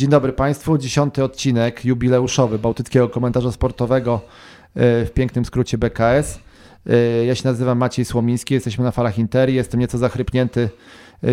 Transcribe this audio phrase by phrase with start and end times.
[0.00, 0.78] Dzień dobry Państwu.
[0.78, 4.20] Dziesiąty odcinek jubileuszowy Bałtyckiego Komentarza Sportowego
[4.76, 6.38] w pięknym skrócie BKS.
[7.26, 9.54] Ja się nazywam Maciej Słomiński, jesteśmy na falach Interi.
[9.54, 10.68] Jestem nieco zachrypnięty,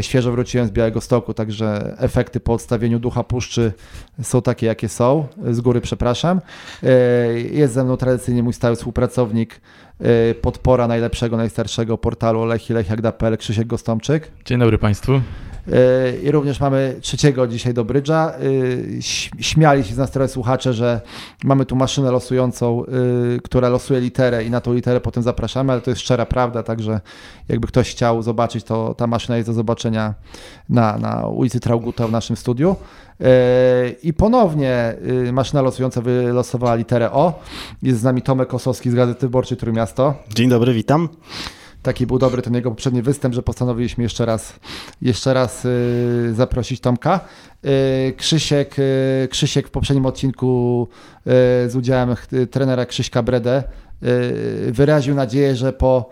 [0.01, 3.73] świeżo wróciłem z Białego Stoku, także efekty po odstawieniu ducha puszczy
[4.21, 5.27] są takie, jakie są.
[5.51, 6.41] Z góry przepraszam.
[7.51, 9.61] Jest ze mną tradycyjnie mój stały współpracownik,
[10.41, 14.31] podpora najlepszego, najstarszego portalu Lechi Lechiak.pl Krzysiek Gostomczyk.
[14.45, 15.21] Dzień dobry Państwu.
[16.23, 18.33] I również mamy trzeciego dzisiaj do brydża.
[19.39, 21.01] Śmiali się z nas trochę słuchacze, że
[21.43, 22.83] mamy tu maszynę losującą,
[23.43, 27.01] która losuje literę i na tą literę potem zapraszamy, ale to jest szczera prawda, także
[27.49, 30.13] jakby ktoś chciał zobaczyć, to ta maszyna jest do zobaczenia
[30.69, 32.75] na, na ulicy Trauguta w naszym studiu.
[34.03, 34.95] I ponownie
[35.33, 37.39] maszyna losująca wylosowała literę O.
[37.83, 40.13] Jest z nami Tomek Kosowski z Gazety Wyborczej Trójmiasto.
[40.35, 41.09] Dzień dobry, witam
[41.87, 44.59] taki był dobry ten jego poprzedni występ, że postanowiliśmy jeszcze raz,
[45.01, 47.19] jeszcze raz yy, zaprosić Tomka.
[47.63, 47.71] Yy,
[48.17, 50.87] Krzysiek, yy, Krzysiek w poprzednim odcinku
[51.67, 52.15] z udziałem
[52.51, 53.63] trenera Krzyśka Bredę
[54.71, 56.09] wyraził nadzieję, że po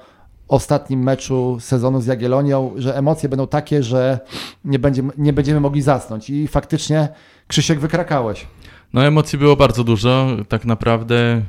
[0.47, 4.19] ostatnim meczu sezonu z Jagiellonią, że emocje będą takie, że
[4.65, 7.07] nie, będzie, nie będziemy mogli zasnąć i faktycznie
[7.47, 8.47] Krzysiek wykrakałeś.
[8.93, 11.41] No emocji było bardzo dużo, tak naprawdę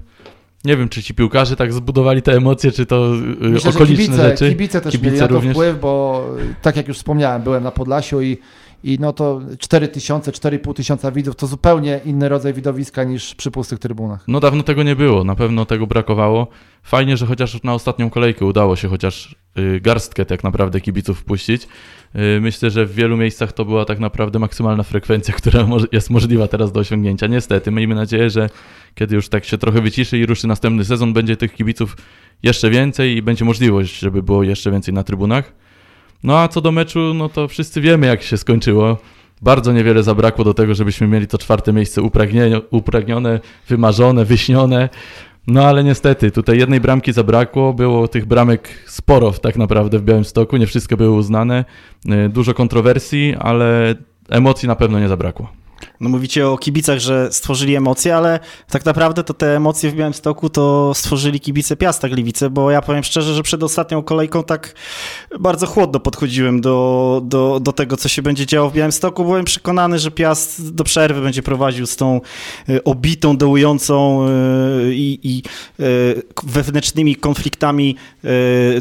[0.67, 4.29] nie wiem, czy ci piłkarze tak zbudowali te emocje, czy to y, Myślę, okoliczne kibice,
[4.29, 4.49] rzeczy.
[4.49, 5.53] Kibice też kibice mieli na to również.
[5.53, 6.25] wpływ, bo
[6.63, 8.39] tak jak już wspomniałem, byłem na Podlasiu i,
[8.85, 13.51] i no to 4 tysiące, 4,5 tysiąca widzów to zupełnie inny rodzaj widowiska niż przy
[13.51, 14.25] pustych trybunach.
[14.29, 16.49] No dawno tego nie było, na pewno tego brakowało.
[16.83, 19.37] Fajnie, że chociaż na ostatnią kolejkę udało się chociaż y,
[19.81, 21.69] garstkę tak naprawdę kibiców wpuścić.
[22.37, 26.49] Y, myślę, że w wielu miejscach to była tak naprawdę maksymalna frekwencja, która jest możliwa
[26.49, 27.27] teraz do osiągnięcia.
[27.27, 28.51] Niestety, miejmy nadzieję, że
[28.95, 31.97] kiedy już tak się trochę wyciszy i ruszy następny sezon, będzie tych kibiców
[32.43, 35.53] jeszcze więcej i będzie możliwość, żeby było jeszcze więcej na trybunach.
[36.23, 38.99] No a co do meczu, no to wszyscy wiemy, jak się skończyło.
[39.43, 42.03] Bardzo niewiele zabrakło do tego, żebyśmy mieli to czwarte miejsce
[42.71, 44.89] upragnione, wymarzone, wyśnione.
[45.47, 50.57] No ale niestety, tutaj jednej bramki zabrakło, było tych bramek sporo tak naprawdę w Białymstoku,
[50.57, 51.65] nie wszystkie były uznane,
[52.27, 53.95] y, dużo kontrowersji, ale
[54.29, 55.53] emocji na pewno nie zabrakło.
[56.01, 60.51] No mówicie o kibicach, że stworzyli emocje, ale tak naprawdę to te emocje w Białymstoku
[60.51, 64.75] to stworzyli kibice Piasta Gliwice, bo ja powiem szczerze, że przed ostatnią kolejką tak
[65.41, 69.25] bardzo chłodno podchodziłem do, do, do tego, co się będzie działo w Białymstoku.
[69.25, 72.21] Byłem przekonany, że Piast do przerwy będzie prowadził z tą
[72.69, 74.29] e, obitą, dołującą e,
[74.93, 75.43] i, i
[75.81, 75.85] e,
[76.43, 77.97] wewnętrznymi konfliktami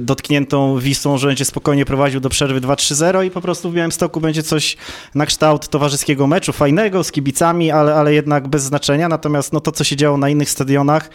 [0.01, 4.44] dotkniętą Wisłą, że będzie spokojnie prowadził do przerwy 2-3-0 i po prostu w Białymstoku będzie
[4.44, 4.78] coś
[5.16, 9.09] na kształt towarzyskiego meczu, fajnego, z kibicami, ale, ale jednak bez znaczenia.
[9.09, 11.09] Natomiast no, to, co się działo na innych stadionach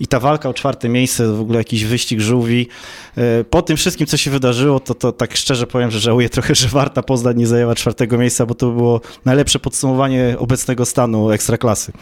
[0.00, 2.68] i ta walka o czwarte miejsce, w ogóle jakiś wyścig żółwi,
[3.16, 6.54] e, po tym wszystkim, co się wydarzyło, to, to tak szczerze powiem, że żałuję trochę,
[6.54, 11.92] że Warta Poznań nie zajęła czwartego miejsca, bo to było najlepsze podsumowanie obecnego stanu ekstraklasy.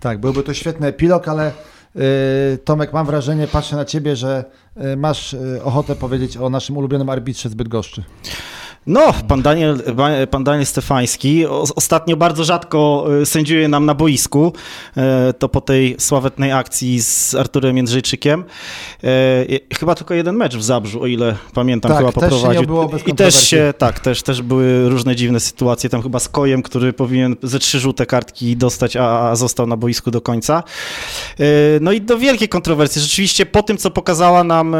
[0.00, 2.00] Tak, byłby to świetny epilog, ale e,
[2.64, 4.44] Tomek, mam wrażenie, patrzę na ciebie, że
[4.76, 8.04] e, masz ochotę powiedzieć o naszym ulubionym arbitrze z Bydgoszczy.
[8.86, 9.82] No, pan Daniel,
[10.30, 11.46] pan Daniel Stefański
[11.76, 14.52] ostatnio bardzo rzadko e, sędziuje nam na boisku.
[14.96, 18.44] E, to po tej sławetnej akcji z Arturem Jędrzejczykiem.
[19.04, 22.90] E, chyba tylko jeden mecz w Zabrzu, o ile pamiętam, tak, chyba poprowadził.
[23.06, 25.90] I też się, tak, też, też były różne dziwne sytuacje.
[25.90, 29.76] Tam chyba z Kojem, który powinien ze trzy żółte kartki dostać, a, a został na
[29.76, 30.62] boisku do końca.
[31.80, 33.02] No i do wielkiej kontrowersji.
[33.02, 34.76] Rzeczywiście po tym, co pokazała nam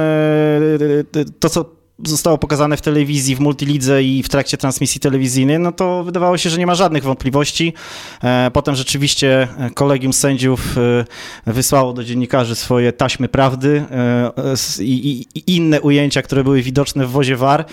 [1.41, 6.05] to, co zostało pokazane w telewizji, w multilidze i w trakcie transmisji telewizyjnej, no to
[6.05, 7.72] wydawało się, że nie ma żadnych wątpliwości.
[8.22, 10.78] E, potem rzeczywiście kolegium sędziów
[11.47, 14.32] e, wysłało do dziennikarzy swoje taśmy prawdy e,
[14.81, 17.65] i inne ujęcia, które były widoczne w wozie VAR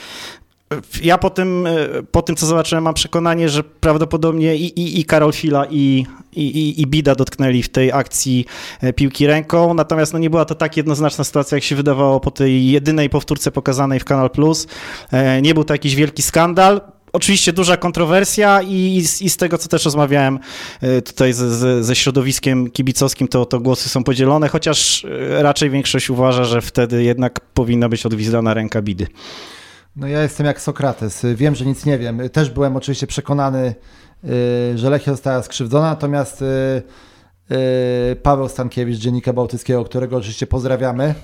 [1.04, 5.06] ja po tym, e, po tym, co zobaczyłem, mam przekonanie, że prawdopodobnie i, i, i
[5.06, 8.46] Karol Fila, i, i, i Bida dotknęli w tej akcji
[8.82, 12.32] e, piłki ręką, natomiast no, nie była to tak jednoznaczna sytuacja, jak się wydawało po
[12.32, 14.68] tej jedynej powtórce pokazanej w Kanal Plus.
[15.12, 16.82] E, nie był to jakiś wielki skandal.
[17.14, 20.40] Oczywiście duża kontrowersja i, i, z tego, co też rozmawiałem
[21.06, 26.44] tutaj ze, ze, ze środowiskiem kibicowskim, to, to głosy są podzielone, chociaż raczej większość uważa,
[26.44, 29.08] że wtedy jednak powinna być odwizdana ręka Bidy.
[29.96, 31.26] No ja jestem jak Sokrates.
[31.36, 32.30] Wiem, że nic nie wiem.
[32.30, 33.76] Też byłem oczywiście przekonany,
[34.24, 36.46] y, że Lechia została skrzywdzona, natomiast y,
[38.12, 41.16] y, Paweł Stankiewicz, Dziennika Bałtyckiego, którego oczywiście pozdrawiamy,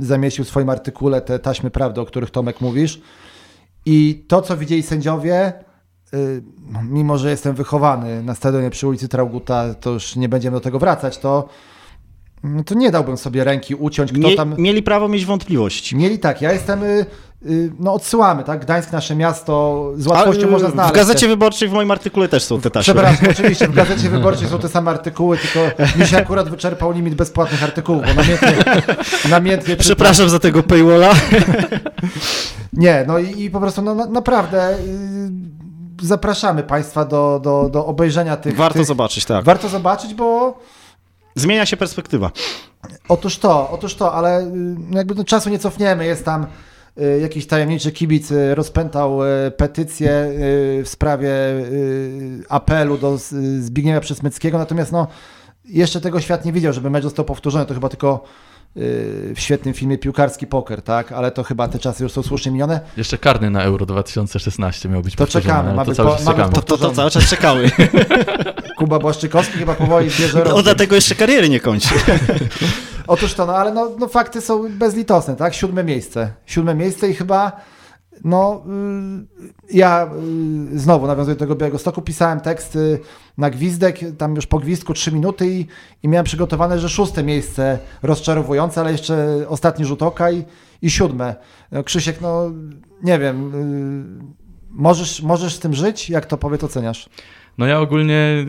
[0.00, 3.00] zamieścił w swoim artykule te taśmy prawdy, o których Tomek mówisz.
[3.86, 5.52] I to, co widzieli sędziowie,
[6.82, 10.78] mimo że jestem wychowany na stadionie przy ulicy Trauguta, to już nie będziemy do tego
[10.78, 11.48] wracać, to
[12.42, 14.54] no to nie dałbym sobie ręki uciąć, kto Mie, tam...
[14.58, 15.96] Mieli prawo mieć wątpliwości.
[15.96, 17.06] Mieli tak, ja jestem, y,
[17.46, 20.94] y, no odsyłamy, tak, Gdańsk nasze miasto, z łatwością A, można w znaleźć.
[20.94, 22.94] Gazecie Wyborczej w moim artykule też są te taśmy.
[22.94, 27.14] Przepraszam, oczywiście w Gazecie Wyborczej są te same artykuły, tylko mi się akurat wyczerpał limit
[27.14, 28.64] bezpłatnych artykułów, bo namiętnie,
[29.30, 29.84] namiętnie czytam.
[29.84, 31.14] Przepraszam za tego paywalla.
[32.72, 37.86] Nie, no i, i po prostu no, na, naprawdę y, zapraszamy Państwa do, do, do
[37.86, 38.56] obejrzenia tych...
[38.56, 39.44] Warto tych, zobaczyć, tak.
[39.44, 40.58] Warto zobaczyć, bo
[41.38, 42.30] Zmienia się perspektywa.
[43.08, 46.06] Otóż to, otóż to, ale y, jakby no, czasu nie cofniemy.
[46.06, 46.46] Jest tam
[46.98, 49.18] y, jakiś tajemniczy kibic y, rozpętał
[49.56, 50.32] petycję
[50.84, 51.30] w sprawie
[52.48, 53.18] apelu do
[53.58, 55.06] Zbigniewa Przesmyckiego, natomiast no,
[55.64, 57.66] jeszcze tego świat nie widział, żeby mecz został powtórzony.
[57.66, 58.24] To chyba tylko
[58.80, 61.12] w świetnym filmie Piłkarski Poker, tak?
[61.12, 62.80] Ale to chyba te czasy już są słusznie minione.
[62.96, 66.52] Jeszcze karny na Euro 2016 miał być To czekamy, ma to być cały po- czekamy.
[66.52, 67.70] To, to, to cały czas czekały.
[68.78, 70.62] Kuba Błaszczykowski chyba powoli bierze On rozwój.
[70.62, 71.88] dlatego jeszcze kariery nie kończy.
[73.06, 75.54] Otóż to, no ale no, no fakty są bezlitosne, tak?
[75.54, 76.32] Siódme miejsce.
[76.46, 77.52] Siódme miejsce i chyba,
[78.24, 78.64] no
[79.70, 80.10] y, ja
[80.72, 82.78] y, znowu nawiązuję do tego Białego Stoku, pisałem tekst
[83.38, 85.66] na gwizdek, tam już po gwizdku trzy minuty i,
[86.02, 90.44] i miałem przygotowane, że szóste miejsce rozczarowujące, ale jeszcze ostatni rzut oka i,
[90.82, 91.36] i siódme.
[91.72, 92.50] No, Krzysiek, no
[93.02, 94.34] nie wiem, y,
[94.70, 96.10] możesz, możesz z tym żyć?
[96.10, 97.08] Jak to powiedz, oceniasz?
[97.58, 98.46] No ja ogólnie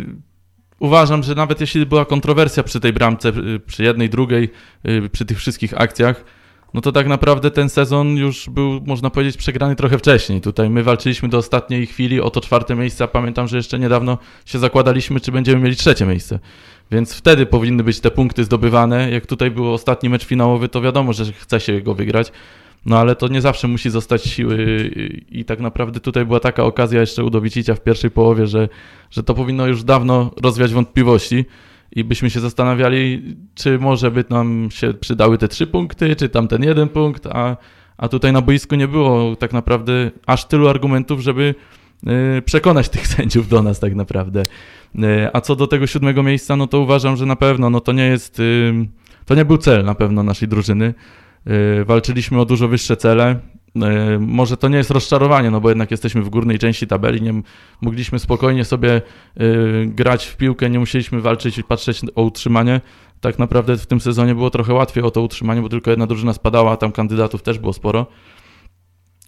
[0.80, 3.32] uważam, że nawet jeśli była kontrowersja przy tej bramce,
[3.66, 4.50] przy jednej, drugiej,
[5.12, 6.24] przy tych wszystkich akcjach,
[6.74, 10.42] no to tak naprawdę ten sezon już był, można powiedzieć, przegrany trochę wcześniej.
[10.42, 14.18] Tutaj my walczyliśmy do ostatniej chwili o to czwarte miejsce, a pamiętam, że jeszcze niedawno
[14.46, 16.40] się zakładaliśmy, czy będziemy mieli trzecie miejsce.
[16.92, 19.12] Więc wtedy powinny być te punkty zdobywane.
[19.12, 22.32] Jak tutaj był ostatni mecz finałowy, to wiadomo, że chce się go wygrać.
[22.86, 24.92] No ale to nie zawsze musi zostać siły
[25.32, 27.30] i tak naprawdę tutaj była taka okazja jeszcze u
[27.76, 28.70] w pierwszej połowie, że,
[29.12, 31.46] że to powinno już dawno rozwiać wątpliwości
[31.92, 36.48] i byśmy się zastanawiali, czy może by nam się przydały te trzy punkty, czy tam
[36.48, 37.58] ten jeden punkt, a,
[37.98, 41.56] a tutaj na boisku nie było tak naprawdę aż tylu argumentów, żeby
[42.38, 44.46] y, przekonać tych sędziów do nas tak naprawdę.
[44.96, 47.92] Y, A co do tego siódmego miejsca, no to uważam, że na pewno no to
[47.92, 48.74] nie jest, y,
[49.26, 50.94] to nie był cel na pewno naszej drużyny.
[51.86, 53.40] Walczyliśmy o dużo wyższe cele.
[53.76, 57.42] Y, Może to nie jest rozczarowanie, no bo jednak jesteśmy w górnej części tabeli, nie
[57.82, 59.02] mogliśmy spokojnie sobie
[59.42, 62.82] y, grać w piłkę, nie musieliśmy walczyć i patrzeć o utrzymanie.
[63.22, 66.34] Tak naprawdę w tym sezonie było trochę łatwiej o to utrzymanie, bo tylko jedna drużyna
[66.34, 68.06] spadała, a tam kandydatów też było sporo.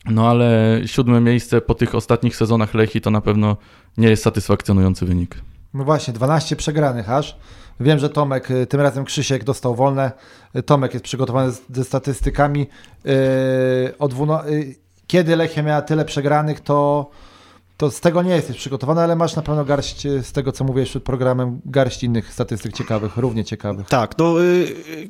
[0.06, 3.58] No ale siódme miejsce po tych ostatnich sezonach Lechi to na pewno
[3.98, 5.36] nie jest satysfakcjonujący wynik.
[5.74, 7.38] No właśnie, 12 przegranych aż.
[7.80, 10.12] Wiem, że Tomek, y, tym razem Krzysiek dostał wolne.
[10.56, 12.68] Y, Tomek jest przygotowany ze statystykami.
[13.06, 14.76] Y,
[15.08, 17.10] kiedy Lechia miała tyle przegranych, to,
[17.78, 20.90] to z tego nie jesteś przygotowany, ale masz na pewno garść, z tego co mówiłeś
[20.90, 23.88] przed programem, garść innych statystyk ciekawych, równie ciekawych.
[23.88, 24.36] Tak, no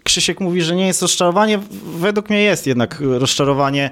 [0.03, 1.59] Krzysiek mówi, że nie jest rozczarowanie.
[1.99, 3.89] Według mnie jest jednak rozczarowanie.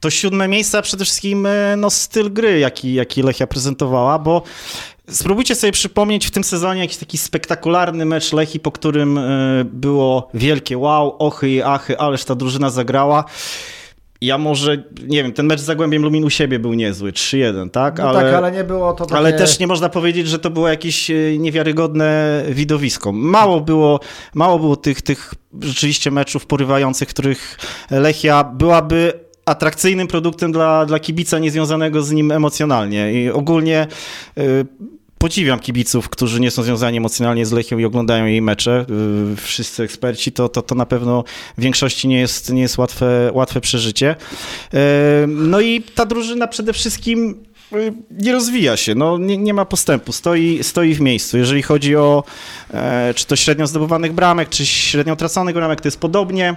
[0.00, 4.42] To siódme miejsce, a przede wszystkim no, styl gry, jaki, jaki Lechia prezentowała, bo
[5.12, 10.28] spróbujcie sobie przypomnieć w tym sezonie jakiś taki spektakularny mecz Lechi, po którym y, było
[10.34, 13.24] wielkie wow, ochy i achy, ależ ta drużyna zagrała.
[14.20, 17.98] Ja może, nie wiem, ten mecz z Zagłębiem Lumin u siebie był niezły, 3-1, tak?
[17.98, 19.16] No tak, ale nie było to takie...
[19.16, 23.12] Ale też nie można powiedzieć, że to było jakieś e, niewiarygodne widowisko.
[23.12, 24.00] Mało było,
[24.34, 27.58] mało było tych, tych rzeczywiście meczów porywających, w których
[27.90, 29.12] Lechia byłaby
[29.44, 33.12] atrakcyjnym produktem dla, dla kibica niezwiązanego z nim emocjonalnie.
[33.12, 33.86] I ogólnie
[34.38, 34.66] y,
[35.22, 38.86] podziwiam kibiców, którzy nie są związani emocjonalnie z Lechią i oglądają jej mecze.
[39.32, 41.24] Y, wszyscy eksperci, to, to, to na pewno
[41.58, 44.16] w większości nie jest, nie jest łatwe, łatwe przeżycie.
[44.74, 44.78] Y,
[45.26, 50.12] no i ta drużyna przede wszystkim y, nie rozwija się, no, nie, nie ma postępu,
[50.12, 51.38] stoi, stoi w miejscu.
[51.38, 52.24] Jeżeli chodzi o
[52.74, 56.56] e, czy to średnio zdobywanych bramek, czy średnio traconych bramek, to jest podobnie.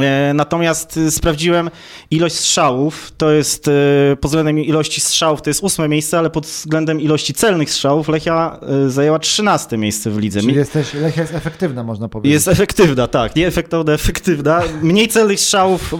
[0.00, 1.70] E, Natomiast y, sprawdziłem
[2.10, 3.72] ilość strzałów, to jest y,
[4.20, 8.60] pod względem ilości strzałów to jest ósme miejsce, ale pod względem ilości celnych strzałów Lechia
[8.86, 10.40] y, zajęła trzynaste miejsce w lidze.
[10.40, 12.32] Czyli jesteś, Lechia jest efektywna, można powiedzieć.
[12.32, 14.62] Jest efektywna, tak, nie efektowna, efektywna.
[14.82, 15.94] Mniej celnych strzałów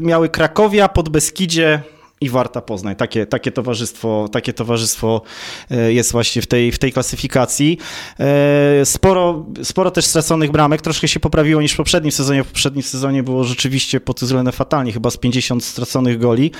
[0.00, 1.82] miały Krakowia, Podbeskidzie
[2.24, 2.96] i Warta Poznań.
[2.96, 5.22] Takie, takie, towarzystwo, takie towarzystwo
[5.70, 7.78] y, jest właśnie w tej, w tej klasyfikacji.
[8.80, 12.44] Y, Sporo, sporo też straconych bramek, troszkę się poprawiło niż w poprzednim sezonie.
[12.44, 16.50] W poprzednim sezonie było rzeczywiście pod względem fatalnie, chyba z 50 straconych goli.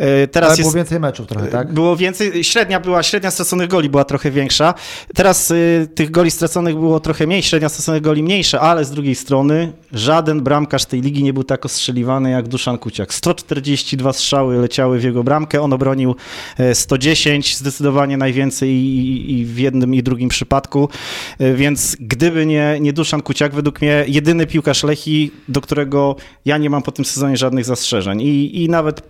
[0.00, 0.62] Y, Teraz Ale jest...
[0.62, 1.72] było więcej meczów trochę, tak?
[1.72, 4.74] Było więcej, średnia była, średnia straconych goli była trochę większa.
[5.14, 5.52] Teraz
[5.94, 10.40] tych goli straconych było trochę mniej, średnia straconych goli mniejsza, ale z drugiej strony żaden
[10.40, 13.14] bramkarz tej ligi nie był tak ostrzeliwany jak Duszan Kuciak.
[13.14, 15.62] 142 strzały leciały w jego bramkę.
[15.62, 16.14] On obronił
[16.74, 20.88] 110, zdecydowanie najwięcej i, i w jednym i drugim przypadku.
[21.54, 26.70] Więc gdyby nie, nie Duszan Kuciak, według mnie jedyny piłkarz Lechi, do którego ja nie
[26.70, 28.22] mam po tym sezonie żadnych zastrzeżeń.
[28.22, 29.02] I, i nawet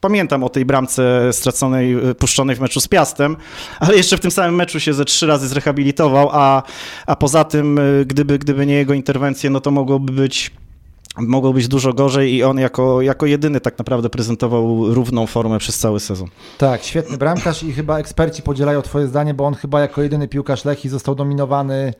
[0.00, 3.36] pamiętam o tej bramce straconej, e, puszczonej w meczu z Piastem,
[3.80, 6.62] ale jeszcze w tym samym meczu się ze trzy razy zrehabilitował, a,
[7.06, 10.50] a poza tym, e, gdyby, gdyby nie jego interwencje, no to mogłoby być
[11.18, 15.78] mogło być dużo gorzej i on jako, jako jedyny tak naprawdę prezentował równą formę przez
[15.78, 16.28] cały sezon.
[16.58, 20.64] Tak, świetny bramkarz i chyba eksperci podzielają twoje zdanie, bo on chyba jako jedyny piłkarz
[20.64, 21.92] Lechi został dominowany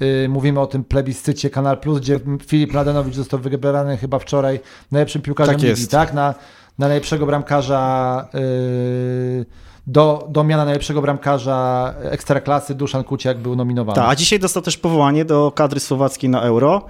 [0.00, 4.60] Yy, mówimy o tym plebiscycie Kanal Plus, gdzie Filip Ladenowicz został wybrany chyba wczoraj
[4.92, 6.14] najlepszym piłkarzem tak ligi, tak?
[6.14, 6.34] Na,
[6.78, 9.46] na najlepszego bramkarza yy,
[9.86, 13.96] do, do miana najlepszego bramkarza ekstraklasy Duszan Kuciak był nominowany.
[13.96, 16.82] Tak, a dzisiaj dostał też powołanie do kadry słowackiej na Euro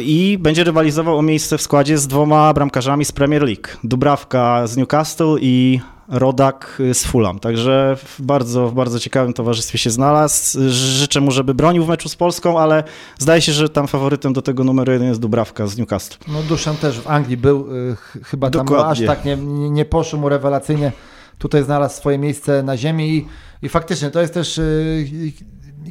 [0.00, 3.68] i będzie rywalizował o miejsce w składzie z dwoma bramkarzami z Premier League.
[3.84, 7.38] Dubrawka z Newcastle i Rodak z Fulham.
[7.38, 10.58] Także w bardzo, w bardzo ciekawym towarzystwie się znalazł.
[10.70, 12.84] Życzę mu, żeby bronił w meczu z Polską, ale
[13.18, 16.16] zdaje się, że tam faworytem do tego numeru jeden jest Dubrawka z Newcastle.
[16.28, 19.36] No Duszan też w Anglii był, y, chyba tam aż tak nie,
[19.70, 20.92] nie poszło mu rewelacyjnie.
[21.38, 23.26] Tutaj znalazł swoje miejsce na ziemi i,
[23.62, 25.32] i faktycznie to jest też y,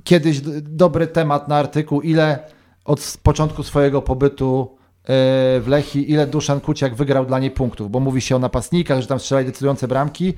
[0.03, 2.39] kiedyś dobry temat na artykuł, ile
[2.85, 4.77] od początku swojego pobytu
[5.07, 9.07] w Lechi, ile Duszan Kuciak wygrał dla niej punktów, bo mówi się o napastnikach, że
[9.07, 10.33] tam strzelali decydujące bramki,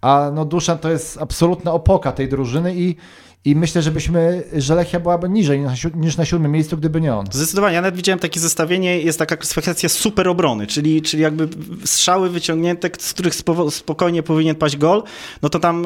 [0.00, 2.96] a no Duszan to jest absolutna opoka tej drużyny i,
[3.44, 5.60] i myślę, żebyśmy, że Lechia byłaby niżej
[5.94, 7.26] niż na siódmym miejscu, gdyby nie on.
[7.32, 7.74] Zdecydowanie.
[7.74, 11.48] Ja nawet widziałem takie zestawienie, jest taka kwestia super obrony, czyli, czyli jakby
[11.84, 13.34] strzały wyciągnięte, z których
[13.70, 15.02] spokojnie powinien paść gol,
[15.42, 15.84] no to tam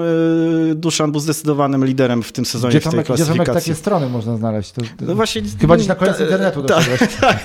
[0.68, 3.44] yy, Duszan był zdecydowanym liderem w tym sezonie gdzie w tej klasyfikacji.
[3.44, 4.72] Gdzie takie strony można znaleźć?
[4.72, 6.78] To, no właśnie, chyba gdzieś na koniec ta, internetu ta,
[7.20, 7.44] tak.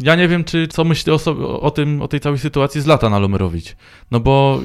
[0.00, 2.86] Ja nie wiem, czy co myśli o, sobie, o, tym, o tej całej sytuacji z
[2.86, 3.76] lata na Lomerowicz.
[4.10, 4.60] No bo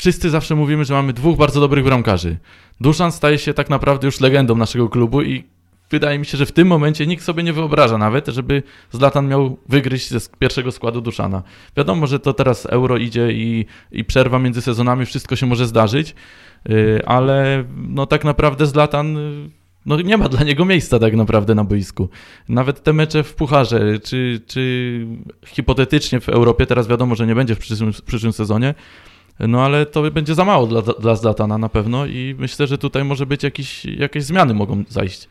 [0.00, 2.36] wszyscy zawsze mówimy, że mamy dwóch bardzo dobrych bramkarzy.
[2.80, 5.44] Duszan staje się tak naprawdę już legendą naszego klubu i
[5.90, 9.58] wydaje mi się, że w tym momencie nikt sobie nie wyobraża nawet, żeby Zlatan miał
[9.68, 11.42] wygryźć ze pierwszego składu Duszana.
[11.76, 16.14] Wiadomo, że to teraz euro idzie i, i przerwa między sezonami, wszystko się może zdarzyć,
[16.68, 19.50] yy, ale no tak naprawdę Zlatan y,
[19.86, 22.08] no nie ma dla niego miejsca tak naprawdę na boisku.
[22.48, 25.06] Nawet te mecze w Pucharze, czy, czy
[25.46, 28.74] hipotetycznie w Europie, teraz wiadomo, że nie będzie w przyszłym, w przyszłym sezonie,
[29.48, 33.04] no ale to będzie za mało dla, dla Zlatana na pewno i myślę, że tutaj
[33.04, 35.28] może być jakiś, jakieś zmiany mogą zajść.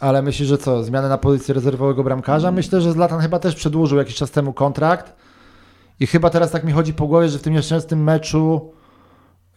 [0.00, 2.52] Ale myślisz, że co, zmiany na pozycji rezerwowego bramkarza?
[2.52, 5.12] Myślę, że Zlatan chyba też przedłużył jakiś czas temu kontrakt
[6.00, 8.72] i chyba teraz tak mi chodzi po głowie, że w tym nieszczęsnym meczu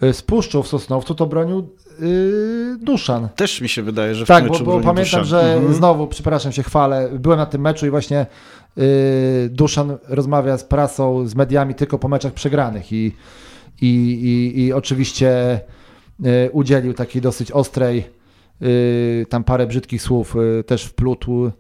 [0.03, 1.69] y, z Puszczą w Sosnowcu to bronił
[1.99, 3.29] yy, Duszan.
[3.35, 5.25] Też mi się wydaje, że w tak, tym meczu bo, bo pamiętam, Duszan.
[5.25, 5.73] że mhm.
[5.73, 8.25] znowu, przepraszam się, chwalę, byłem na tym meczu i właśnie
[8.75, 8.83] yy,
[9.49, 13.15] Duszan rozmawia z prasą, z mediami tylko po meczach przegranych i
[13.81, 15.61] i, i, i oczywiście
[16.25, 18.09] y, udzielił takiej dosyć ostrej,
[18.61, 21.51] y, tam parę brzydkich słów y, też wplótł.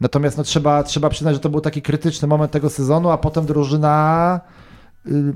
[0.00, 3.46] Natomiast no, trzeba, trzeba przyznać, że to był taki krytyczny moment tego sezonu, a potem
[3.46, 4.40] drużyna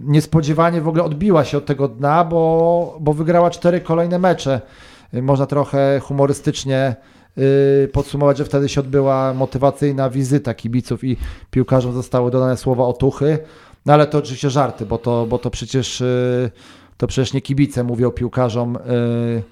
[0.04, 4.61] niespodziewanie w ogóle odbiła się od tego dna, bo, bo wygrała cztery kolejne mecze.
[5.12, 6.97] Można trochę humorystycznie
[7.92, 11.16] podsumować, że wtedy się odbyła motywacyjna wizyta kibiców i
[11.50, 13.38] piłkarzom zostały dodane słowa otuchy.
[13.87, 16.50] No ale to oczywiście żarty, bo to, bo to przecież y,
[16.97, 19.43] to przecież nie kibice mówią piłkarzom, y,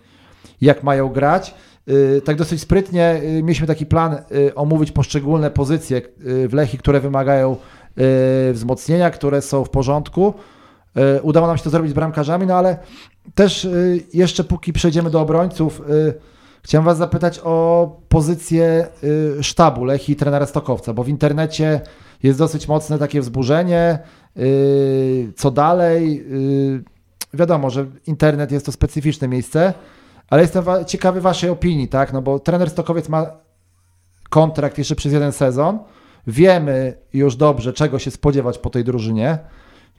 [0.60, 1.54] jak mają grać.
[1.88, 4.16] Y, tak dosyć sprytnie mieliśmy taki plan
[4.54, 6.02] omówić poszczególne pozycje
[6.48, 7.56] w Lechi, które wymagają
[8.52, 10.34] wzmocnienia, które są w porządku.
[11.22, 12.78] Udało nam się to zrobić z bramkarzami, no ale
[13.34, 13.68] też
[14.14, 15.82] jeszcze póki przejdziemy do obrońców,
[16.62, 18.86] chciałem Was zapytać o pozycję
[19.40, 21.80] sztabu Lechi i trenera Stokowca, bo w internecie
[22.22, 23.98] jest dosyć mocne takie wzburzenie,
[25.36, 26.16] co dalej?
[26.16, 26.84] Yy,
[27.34, 29.74] wiadomo, że internet jest to specyficzne miejsce,
[30.30, 32.12] ale jestem ciekawy Waszej opinii, tak?
[32.12, 33.26] No bo trener Stokowiec ma
[34.30, 35.78] kontrakt jeszcze przez jeden sezon.
[36.26, 39.38] Wiemy już dobrze, czego się spodziewać po tej drużynie.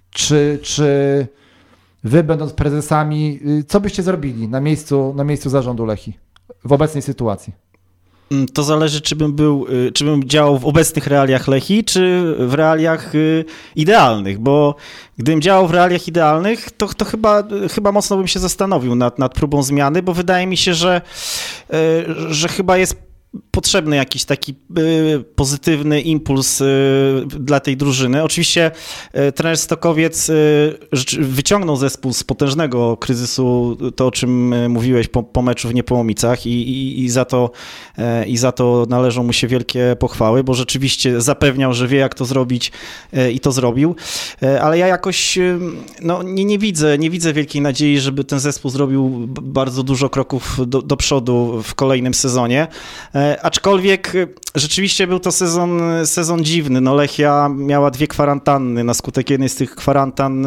[0.09, 1.27] Czy, czy
[2.03, 6.17] Wy, będąc prezesami, yy, co byście zrobili na miejscu, na miejscu zarządu Lechi
[6.65, 7.53] w obecnej sytuacji?
[8.31, 12.35] Mm, to zależy, czy bym był, y, czy bym działał w obecnych realiach Lechi, czy
[12.39, 14.75] w realiach y, idealnych, bo
[15.17, 19.33] gdybym działał w realiach idealnych, to, to chyba, chyba mocno bym się zastanowił nad, nad
[19.33, 21.01] próbą zmiany, bo wydaje mi się, że,
[21.73, 23.12] y, że chyba jest
[23.51, 26.65] potrzebny jakiś taki y, pozytywny impuls y,
[27.27, 28.23] dla tej drużyny.
[28.23, 28.71] Oczywiście
[29.15, 30.31] y, trener Stokowiec
[31.19, 36.49] wyciągnął zespół z potężnego kryzysu, to o czym mówiłeś po, po meczu w Niepołomicach i,
[36.49, 37.51] i, i, za to,
[38.27, 42.25] i za to należą mu się wielkie pochwały, bo rzeczywiście zapewniał, że wie jak to
[42.25, 42.71] zrobić
[43.33, 43.95] i to zrobił,
[44.61, 45.39] ale ja jakoś
[46.01, 50.57] no, nie, nie widzę, nie widzę wielkiej nadziei, żeby ten zespół zrobił bardzo dużo kroków
[50.67, 52.67] do, do przodu w kolejnym sezonie.
[53.23, 56.81] E, aczkolwiek e, rzeczywiście był to sezon, sezon dziwny.
[56.81, 58.83] No Lechia miała dwie kwarantanny.
[58.83, 60.45] Na skutek jednej z tych kwarantan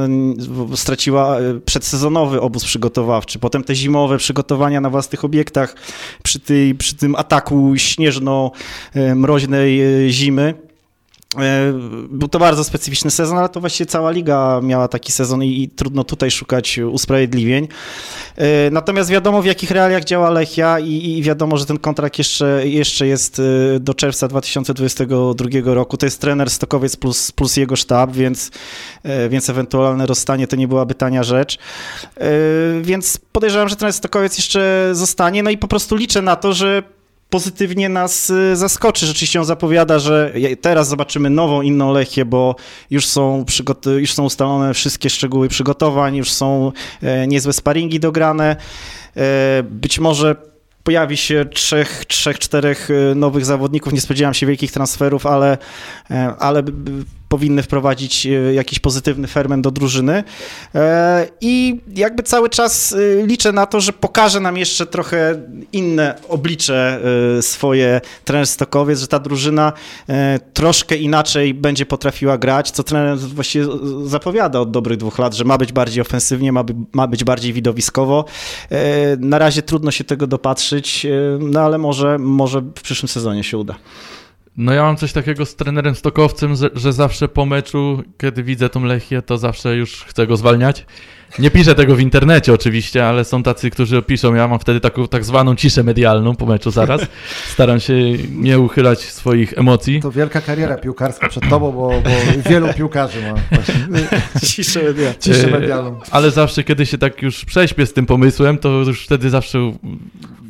[0.75, 3.39] straciła e, przedsezonowy obóz przygotowawczy.
[3.39, 5.77] Potem te zimowe przygotowania na własnych obiektach
[6.23, 9.81] przy, tej, przy tym ataku śnieżno-mroźnej
[10.11, 10.66] zimy.
[11.39, 11.73] E,
[12.09, 15.69] był to bardzo specyficzny sezon, ale to właściwie cała liga miała taki sezon i, i,
[15.69, 17.69] trudno tutaj szukać usprawiedliwień.
[18.37, 22.69] E, natomiast wiadomo, w jakich realiach działa Lechia i, i, wiadomo, że ten kontrakt jeszcze,
[22.69, 25.97] jeszcze jest e, do czerwca 2022 roku.
[25.97, 28.51] To jest trener Stokowiec plus, plus jego sztab, więc,
[29.29, 31.59] więc ewentualne rozstanie to nie byłaby tania rzecz.
[32.83, 36.96] Więc podejrzewam, że trener Stokowiec jeszcze zostanie, no i po prostu liczę na to, że
[37.31, 39.07] pozytywnie nas y, zaskoczy.
[39.07, 42.57] Rzeczywiście on zapowiada, że teraz zobaczymy nową, inną Lechię, bo
[42.91, 43.45] już są,
[43.99, 48.57] już są ustalone wszystkie szczegóły przygotowań, już są e, niezłe sparingi dograne.
[49.17, 50.37] E, być może
[50.83, 53.93] pojawi się trzech, trzech, czterech e, nowych zawodników.
[53.93, 55.59] Nie spodziewam się wielkich transferów, ale,
[56.39, 56.63] ale
[57.37, 60.25] powinny wprowadzić e, jakiś pozytywny ferment do drużyny.
[60.75, 66.15] E, I jakby cały czas e, liczę na to, że pokaże nam jeszcze trochę inne
[66.29, 67.01] oblicze
[67.41, 69.73] swoje trener Stokowiec, że ta drużyna
[70.55, 73.67] troszkę inaczej będzie potrafiła grać, co trener właściwie
[74.05, 78.25] zapowiada od dobrych dwóch lat, że ma być bardziej ofensywnie, ma, ma być bardziej widowiskowo.
[79.19, 81.07] Na razie trudno się tego dopatrzyć,
[81.39, 83.75] no ale może, może w przyszłym sezonie się uda.
[84.57, 88.85] No ja mam coś takiego z trenerem Stokowcem, że zawsze po meczu, kiedy widzę tą
[88.85, 90.87] Lechię, to zawsze już chcę go zwalniać.
[91.39, 94.35] Nie piszę tego w internecie oczywiście, ale są tacy, którzy opiszą.
[94.35, 97.01] Ja mam wtedy taką tak zwaną ciszę medialną po meczu zaraz.
[97.55, 97.95] Staram się
[98.31, 100.01] nie uchylać swoich emocji.
[100.03, 102.11] To wielka kariera piłkarska przed tobą, bo, bo
[102.51, 103.35] wielu piłkarzy ma
[104.47, 105.15] ciszę medialną.
[105.21, 106.01] Ciszę medialną.
[106.11, 109.73] Ale zawsze, kiedy się tak już prześpię z tym pomysłem, to już wtedy zawsze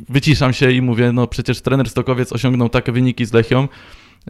[0.09, 3.67] wyciszam się i mówię, no przecież trener Stokowiec osiągnął takie wyniki z Lechią,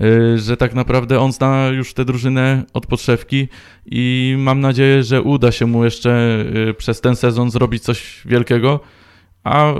[0.01, 3.47] y, że tak naprawdę on zna już tę drużynę od podszewki
[3.85, 8.79] i mam nadzieję, że uda się mu jeszcze y, przez ten sezon zrobić coś wielkiego,
[9.43, 9.73] a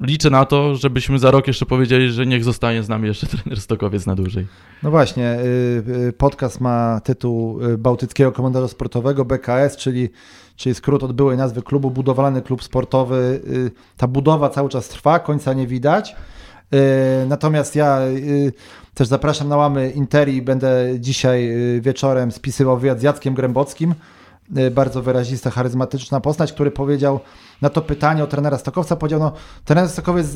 [0.00, 3.60] liczę na to, żebyśmy za rok jeszcze powiedzieli, że niech zostanie z nami jeszcze trener
[3.60, 4.46] Stokowiec na dłużej.
[4.82, 5.38] No właśnie,
[6.08, 10.08] y, podcast ma tytuł Bałtyckiego Komentarza Sportowego BKS, czyli
[10.62, 13.40] czyli skrót od byłej nazwy klubu, budowlany klub sportowy.
[13.46, 16.16] Y, ta budowa cały czas trwa, końca nie widać.
[16.74, 18.52] Y, natomiast ja y,
[18.94, 20.42] też zapraszam na łamy Interi.
[20.42, 23.94] Będę dzisiaj wieczorem spisywał wywiad z Jackiem Grębockim.
[24.72, 27.20] Bardzo wyrazista, charyzmatyczna postać, który powiedział
[27.62, 29.32] na to pytanie o trenera Stokowca, powiedział, no
[29.64, 30.26] trener Stokowiec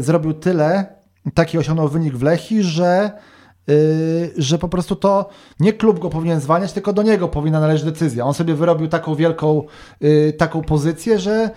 [0.00, 0.86] zrobił tyle,
[1.34, 3.10] taki osiągnął wynik w Lechi, że
[4.36, 5.28] że po prostu to
[5.60, 8.24] nie klub go powinien zwalniać, tylko do niego powinna należeć decyzja.
[8.24, 9.62] On sobie wyrobił taką wielką
[10.00, 11.50] yy, taką pozycję, że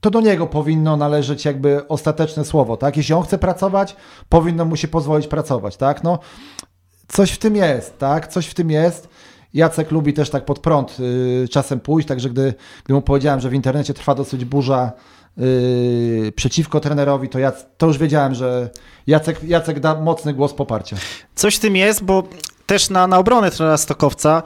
[0.00, 2.96] to do niego powinno należeć jakby ostateczne słowo, tak?
[2.96, 3.96] Jeśli on chce pracować,
[4.28, 6.04] powinno mu się pozwolić pracować, tak?
[6.04, 6.18] No,
[7.08, 8.26] coś w tym jest, tak?
[8.26, 9.08] Coś w tym jest.
[9.54, 13.48] Jacek lubi też tak pod prąd yy, czasem pójść, także gdy, gdy mu powiedziałem, że
[13.48, 14.92] w internecie trwa dosyć burza
[15.36, 18.70] yy, przeciwko trenerowi, to ja to już wiedziałem, że
[19.06, 20.96] Jacek, Jacek da mocny głos poparcia.
[21.34, 22.22] Coś w tym jest, bo
[22.66, 24.42] też na, na obronę trenera Stokowca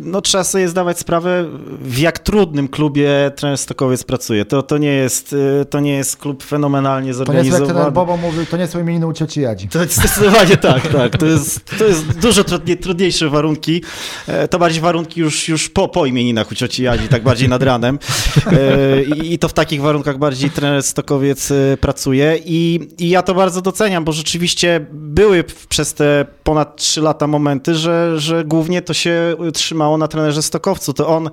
[0.00, 1.44] no trzeba sobie zdawać sprawę,
[1.80, 4.44] w jak trudnym klubie trener Stokowiec pracuje.
[4.44, 7.66] To, to, nie, jest, y, to nie jest klub fenomenalnie zorganizowany.
[7.66, 9.68] To nie jest, jak Bobo mówił, to nie są imieniny u cioci Jadzi.
[9.68, 11.16] To zdecydowanie tak, tak.
[11.16, 13.82] To jest, to jest dużo trudniej, trudniejsze warunki.
[14.26, 17.62] E, to bardziej warunki już, już po, po imieninach u cioci Jadzi, tak bardziej nad
[17.62, 17.98] ranem.
[18.46, 22.38] E, I to w takich warunkach bardziej trener Stokowiec e, pracuje.
[22.44, 27.74] I, I ja to bardzo doceniam, bo rzeczywiście były przez te ponad 3 lata momenty,
[27.74, 30.92] że, że głównie to się trzymało na trenerze Stokowcu.
[30.92, 31.30] To on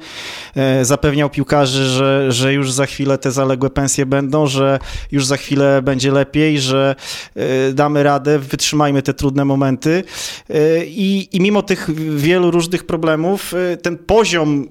[0.55, 4.79] e, zapewniał piłkarzy, że, że już za chwilę te zaległe pensje będą, że
[5.11, 6.95] już za chwilę będzie lepiej, że
[7.35, 10.03] e, damy radę, wytrzymajmy te trudne momenty.
[10.49, 14.67] E, I, i mimo tych wielu różnych problemów, ten poziom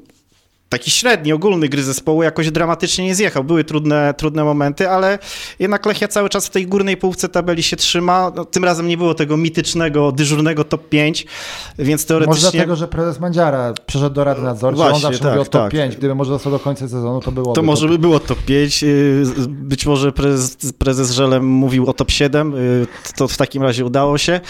[0.71, 3.45] taki średni, ogólny gry zespołu jakoś dramatycznie nie zjechał.
[3.45, 5.19] Były trudne, trudne momenty, ale
[5.59, 8.33] jednak Lechia cały czas w tej górnej półce tabeli się trzyma.
[8.37, 11.27] No, tym razem nie było tego mitycznego, dyżurnego top 5,
[11.79, 12.45] więc teoretycznie...
[12.45, 15.45] Może dlatego, że prezes Mandziara przeszedł do Rady Nadzorczej, Właśnie, on zawsze tak, mówi o
[15.45, 15.73] top tak.
[15.73, 15.97] 5.
[15.97, 18.83] Gdyby może został do końca sezonu, to byłoby To może by było top 5.
[18.85, 22.55] y, Być może prezes, prezes Żelem mówił o top 7.
[22.55, 24.41] y, To w takim razie udało się.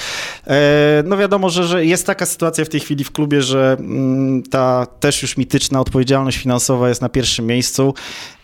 [0.46, 4.42] E, No wiadomo, że, że jest taka sytuacja w tej chwili w klubie, że mm,
[4.42, 5.80] ta też już mityczna
[6.10, 7.94] odpowiedzialność finansowa jest na pierwszym miejscu.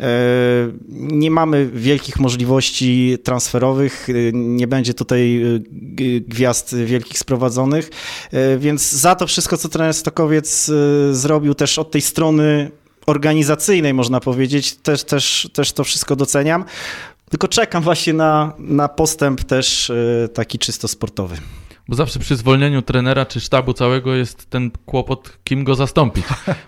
[0.00, 0.06] E,
[0.88, 4.08] Nie mamy wielkich możliwości transferowych.
[4.08, 7.90] y, Nie będzie tutaj g- gwiazd wielkich sprowadzonych.
[8.32, 10.70] E, Więc za to wszystko, co trener Stokowiec
[11.12, 12.70] zrobił też od tej strony
[13.06, 16.64] organizacyjnej, można powiedzieć, też, też, też to wszystko doceniam.
[17.30, 19.92] Tylko czekam właśnie na, na postęp też
[20.34, 21.36] taki czysto sportowy.
[21.88, 26.24] Bo zawsze przy zwolnieniu trenera czy sztabu całego jest ten kłopot, kim go zastąpić.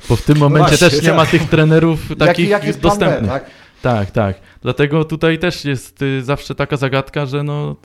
[0.08, 3.04] Bo w tym momencie Właśnie, też nie ma tych trenerów takich jaki jest plan B,
[3.04, 3.32] dostępnych.
[3.32, 3.50] tak?
[3.82, 4.40] Tak, tak.
[4.62, 7.76] Dlatego tutaj też jest y, zawsze taka zagadka, że no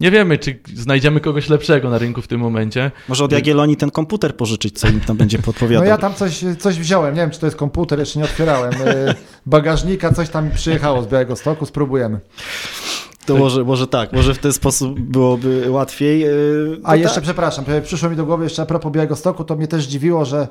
[0.00, 2.90] nie wiemy, czy znajdziemy kogoś lepszego na rynku w tym momencie.
[3.08, 5.84] Może od Jagiellonii ten komputer pożyczyć, co im tam będzie No podpowiadał.
[5.86, 8.72] ja tam coś, coś wziąłem, nie wiem czy to jest komputer, jeszcze nie otwierałem.
[8.72, 9.14] Y,
[9.46, 12.20] Bagażnika, coś tam przyjechało z Białego Stoku, spróbujemy.
[13.26, 16.26] To może, może tak, może w ten sposób byłoby łatwiej.
[16.26, 17.24] y, A to jeszcze, tak.
[17.24, 20.48] przepraszam, przyszło mi do głowy jeszcze a propos Białego Stoku, to mnie też dziwiło, że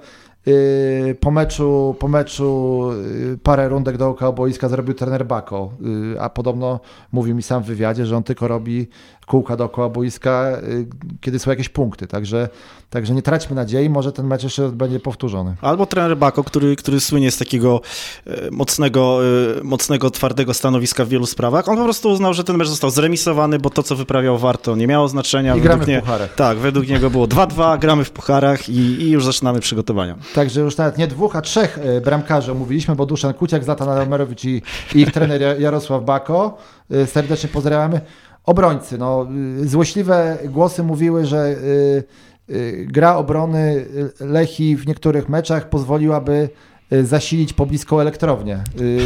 [0.48, 2.90] y, po meczu, po meczu
[3.34, 5.72] y, parę rundek dookoła boiska zrobił trener Bako,
[6.16, 6.80] y, a podobno
[7.12, 8.88] mówił mi sam w wywiadzie, że on tylko robi
[9.26, 10.88] kółka dookoła boiska, y,
[11.22, 12.50] kiedy są jakieś punkty, także,
[12.90, 15.56] także nie traćmy nadziei, może ten mecz jeszcze będzie powtórzony.
[15.62, 17.82] Albo trener Bako, który, który słynie z takiego
[18.28, 19.20] e, mocnego,
[19.60, 21.70] e, mocnego, twardego stanowiska w wielu sprawach.
[21.70, 24.88] On po prostu uznał, że ten mecz został zremisowany, bo to, co wyprawiał Warto, nie
[24.88, 25.56] miało znaczenia.
[25.56, 26.36] I gramy Według w nie- pucharach.
[26.36, 30.16] Tak, według niego było 2-2, gramy w pucharach i, i już zaczynamy przygotowania.
[30.36, 34.62] Także już nawet nie dwóch, a trzech bramkarzy omówiliśmy, bo Duszan Kuciak, Zlatan Adamerowicz i,
[34.96, 36.58] i ich trener Ja- Jarosław Bako.
[37.06, 38.02] Serdecznie pozdrawiamy.
[38.44, 39.28] Obrońcy, no,
[39.66, 42.04] złośliwe głosy mówiły, że y,
[42.50, 43.86] y, gra obrony
[44.20, 46.50] Lechi w niektórych meczach pozwoliłaby
[46.94, 48.64] y, zasilić pobliską elektrownię,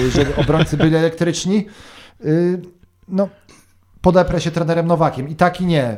[0.10, 1.66] żeby obrońcy byli elektryczni.
[3.08, 3.30] No,
[4.02, 5.30] podeprę się trenerem Nowakiem.
[5.30, 5.98] I tak i nie.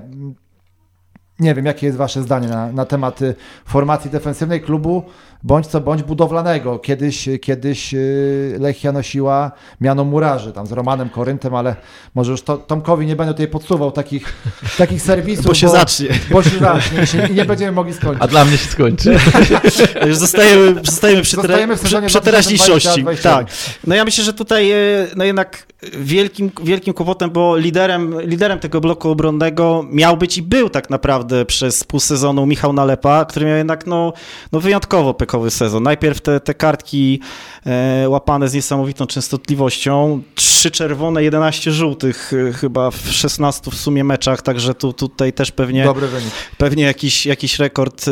[1.39, 3.19] Nie wiem, jakie jest Wasze zdanie na, na temat
[3.65, 5.03] formacji defensywnej klubu,
[5.43, 6.79] bądź co bądź budowlanego.
[6.79, 11.75] Kiedyś, kiedyś y, Lechia nosiła miano murarzy, tam z Romanem Koryntem, ale
[12.15, 14.33] może już to, Tomkowi nie będę tutaj podsuwał takich,
[14.77, 16.07] takich serwisów, Bo się zacznie.
[16.31, 18.23] Bo się zacznie i się- i nie będziemy mogli skończyć.
[18.23, 19.17] A dla mnie się skończy.
[20.07, 23.05] Już zostajemy, zostajemy przy, Zostajemy w przy, przy teraźniejszości.
[23.05, 23.23] 2020-2021.
[23.23, 23.47] Tak.
[23.87, 24.75] No ja myślę, że tutaj e,
[25.15, 30.69] no jednak wielkim, wielkim kłopotem, bo liderem, liderem tego bloku obronnego miał być i był
[30.69, 34.13] tak naprawdę przez pół sezonu Michał Nalepa, który miał jednak no,
[34.51, 35.13] no wyjątkowo
[35.49, 35.83] sezon.
[35.83, 37.19] Najpierw te, te kartki
[37.65, 44.03] e, łapane z niesamowitą częstotliwością, trzy czerwone, 11 żółtych e, chyba w 16 w sumie
[44.03, 46.31] meczach, także tu, tutaj też pewnie Dobry wynik.
[46.57, 48.11] pewnie jakiś, jakiś rekord y,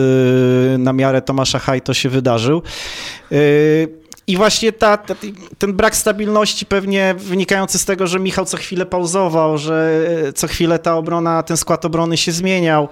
[0.78, 2.62] na miarę Tomasza Hajto się wydarzył.
[4.28, 5.16] I właśnie ta, ta,
[5.58, 10.04] ten brak stabilności pewnie wynikający z tego, że Michał co chwilę pauzował, że
[10.36, 12.90] co chwilę ta obrona, ten skład obrony się zmieniał.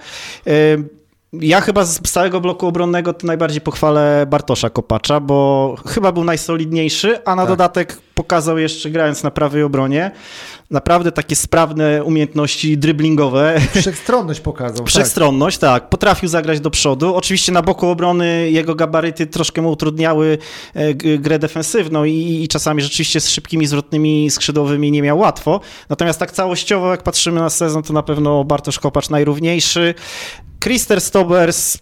[1.40, 7.24] Ja chyba z całego bloku obronnego to najbardziej pochwalę Bartosza Kopacza, bo chyba był najsolidniejszy,
[7.24, 7.48] a na Tak.
[7.48, 10.10] dodatek pokazał jeszcze grając na prawej obronie
[10.70, 14.76] naprawdę takie sprawne umiejętności driblingowe, Wszechstronność pokazał.
[14.78, 14.88] tak.
[14.88, 15.88] Wszechstronność, tak.
[15.88, 17.14] Potrafił zagrać do przodu.
[17.14, 20.38] Oczywiście na boku obrony jego gabaryty troszkę mu utrudniały
[20.74, 25.60] e, grę defensywną i, i czasami rzeczywiście z szybkimi zwrotnymi skrzydłowymi nie miał łatwo.
[25.88, 29.94] Natomiast tak całościowo, jak patrzymy na sezon, to na pewno Bartosz Kopacz najrówniejszy.
[30.60, 31.78] Krister Stobers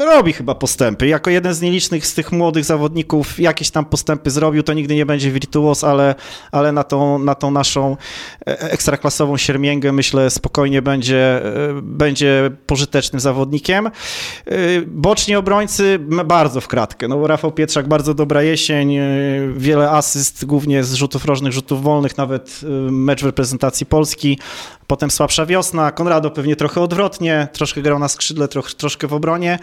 [0.00, 1.06] robi chyba postępy.
[1.06, 4.62] Jako jeden z nielicznych z tych młodych zawodników jakieś tam postępy zrobił.
[4.62, 6.14] To nigdy nie będzie wirtuos, ale,
[6.52, 7.96] ale na, tą, na tą naszą
[8.46, 13.86] e, ekstraklasową siermięgę myślę spokojnie będzie, e, będzie pożytecznym zawodnikiem.
[13.86, 13.90] E,
[14.86, 17.08] Boczni obrońcy bardzo w kratkę.
[17.08, 18.96] No, Rafał Pietrzak bardzo dobra jesień,
[19.56, 24.38] wiele asyst, głównie z rzutów rożnych, rzutów wolnych, nawet mecz w reprezentacji Polski.
[24.92, 25.90] Potem słabsza wiosna.
[25.92, 29.58] Konrado pewnie trochę odwrotnie, troszkę grał na skrzydle, troch, troszkę w obronie.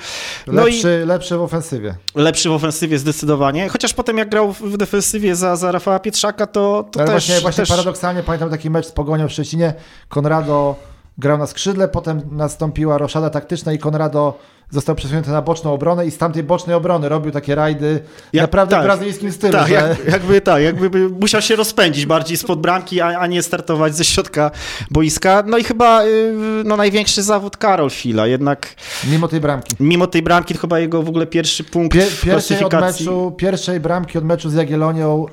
[0.47, 1.95] No i Lepszy, lepszy w ofensywie.
[2.15, 3.69] lepszy w ofensywie zdecydowanie.
[3.69, 7.27] Chociaż potem jak grał w defensywie za, za Rafała Pietrzaka, to, to Ale też...
[7.27, 7.69] właśnie, właśnie też...
[7.69, 9.73] paradoksalnie pamiętam taki mecz z Pogonią w Szczecinie.
[10.07, 10.75] Konrado
[11.17, 14.39] grał na skrzydle, potem nastąpiła roszada taktyczna i Konrado
[14.71, 17.99] został przesunięty na boczną obronę i z tamtej bocznej obrony robił takie rajdy
[18.33, 18.83] Jak- naprawdę tak.
[18.83, 22.59] w brazylijskim stylu, Tak, że jak, jakby tak, jakby by musiał się rozpędzić bardziej spod
[22.61, 24.51] bramki, a, a nie startować ze środka
[24.91, 25.43] boiska.
[25.47, 26.33] No i chyba y,
[26.65, 28.67] no, największy zawód Karol Fila, jednak
[29.11, 29.75] mimo tej bramki.
[29.79, 33.33] mimo tej bramki to chyba jego w ogóle pierwszy punkt Pier, w pierwszej, od meczu,
[33.37, 35.25] pierwszej bramki od meczu z Jagiellonią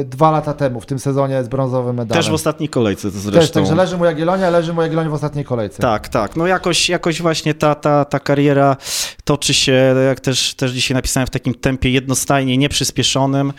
[0.00, 2.22] y, dwa lata temu, w tym sezonie z brązowym medalem.
[2.22, 3.60] Też w ostatniej kolejce to Też, zresztą.
[3.60, 5.82] także leży mu Jagiellonia, leży mu Jagiellonia w ostatniej kolejce.
[5.82, 6.36] Tak, tak.
[6.36, 8.75] No jakoś, jakoś właśnie ta, ta, ta kariera
[9.24, 13.52] toczy się, jak też, też dzisiaj napisałem, w takim tempie jednostajnie, nieprzyspieszonym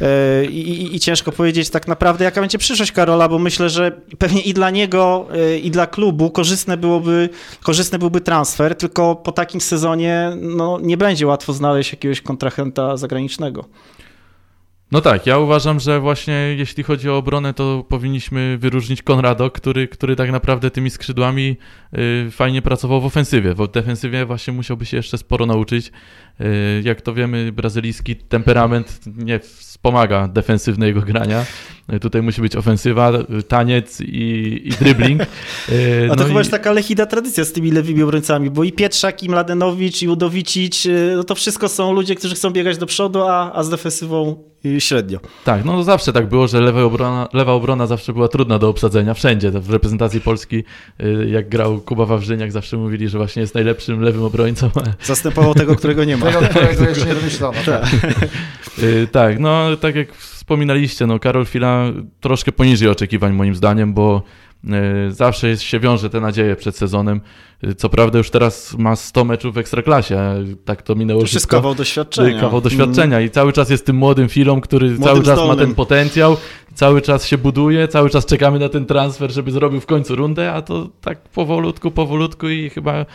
[0.00, 4.40] E, i, i, ciężko powiedzieć tak naprawdę, jaka będzie przyszłość Karola, bo myślę, że pewnie
[4.40, 7.28] i dla niego, e, i dla klubu korzystne byłoby,
[7.62, 13.64] korzystny byłby transfer, tylko po takim sezonie no, nie będzie łatwo znaleźć jakiegoś kontrahenta zagranicznego.
[14.92, 19.88] No tak, ja uważam, że właśnie jeśli chodzi o obronę, to powinniśmy wyróżnić Konrado, który,
[19.88, 21.56] który tak naprawdę tymi skrzydłami
[22.26, 23.54] y, fajnie pracował w ofensywie.
[23.54, 25.92] W defensywie właśnie musiałby się jeszcze sporo nauczyć.
[26.40, 31.44] Y, jak to wiemy, brazylijski temperament nie wspomaga defensywnego grania.
[31.92, 33.12] Y, tutaj musi być ofensywa,
[33.48, 35.22] taniec i, i dribbling.
[35.72, 38.64] Y, A to no chyba i- jest taka lechida tradycja z tymi lewymi obrońcami, bo
[38.64, 42.78] i Pietrzak, i Mladenowicz, i Udowicic, y, no to wszystko są ludzie, którzy chcą biegać
[42.78, 44.36] do przodu, a, a z defensywą
[44.78, 45.18] średnio.
[45.44, 49.14] Tak, no zawsze tak było, że lewa obrona, lewa obrona zawsze była trudna do obsadzenia,
[49.14, 49.50] wszędzie.
[49.50, 50.64] W reprezentacji Polski,
[51.26, 54.70] jak grał Kuba Wawrzyniak, zawsze mówili, że właśnie jest najlepszym lewym obrońcą.
[55.02, 56.27] Zastępował tego, którego nie ma.
[56.32, 57.58] Tego, którego jeszcze nie wymyślono.
[57.66, 57.84] Tak.
[58.82, 61.84] Y, Tak, no tak jak wspominaliście, no Karol Fila
[62.20, 64.22] troszkę poniżej oczekiwań moim zdaniem, bo
[65.08, 67.20] zawsze jest, się wiąże te nadzieje przed sezonem.
[67.64, 71.24] Y, Co prawda już teraz ma 100 meczów w Ekstraklasie, a tak to minęło To
[71.24, 71.56] już jest szybko.
[71.56, 72.40] kawał doświadczenia.
[72.40, 76.36] Kawał doświadczenia i cały czas jest tym młodym filą, który cały czas ma ten potencjał,
[76.74, 80.52] cały czas się buduje, cały czas czekamy na ten transfer, żeby zrobił w końcu rundę,
[80.52, 83.06] a to tak powolutku, powolutku i chyba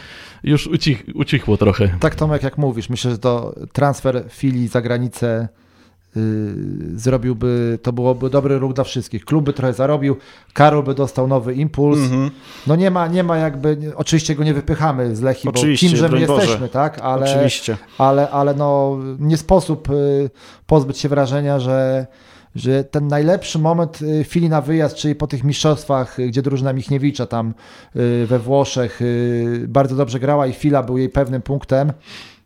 [0.43, 1.89] już ucich, ucichło trochę.
[1.99, 5.47] tak Tomek, jak mówisz, myślę, że to transfer filii za granicę
[6.95, 9.25] zrobiłby, to byłoby dobry ruch dla wszystkich.
[9.25, 10.17] Klub by trochę zarobił,
[10.53, 11.99] Karol by dostał nowy impuls.
[11.99, 12.31] Mhm.
[12.67, 16.09] No nie ma, nie ma jakby, oczywiście go nie wypychamy z Lechii, Oczywiście, bo kimże
[16.09, 16.41] my Boże.
[16.41, 16.99] jesteśmy, tak?
[16.99, 17.77] Ale, Oczywiście.
[17.97, 20.29] ale, ale no, nie sposób y,
[20.67, 22.07] pozbyć się wrażenia, że,
[22.55, 26.73] że ten najlepszy moment y, chwili na wyjazd, czyli po tych mistrzostwach, y, gdzie drużyna
[26.73, 27.53] Michniewicza tam
[27.95, 31.91] y, we Włoszech y, bardzo dobrze grała i chwila był jej pewnym punktem,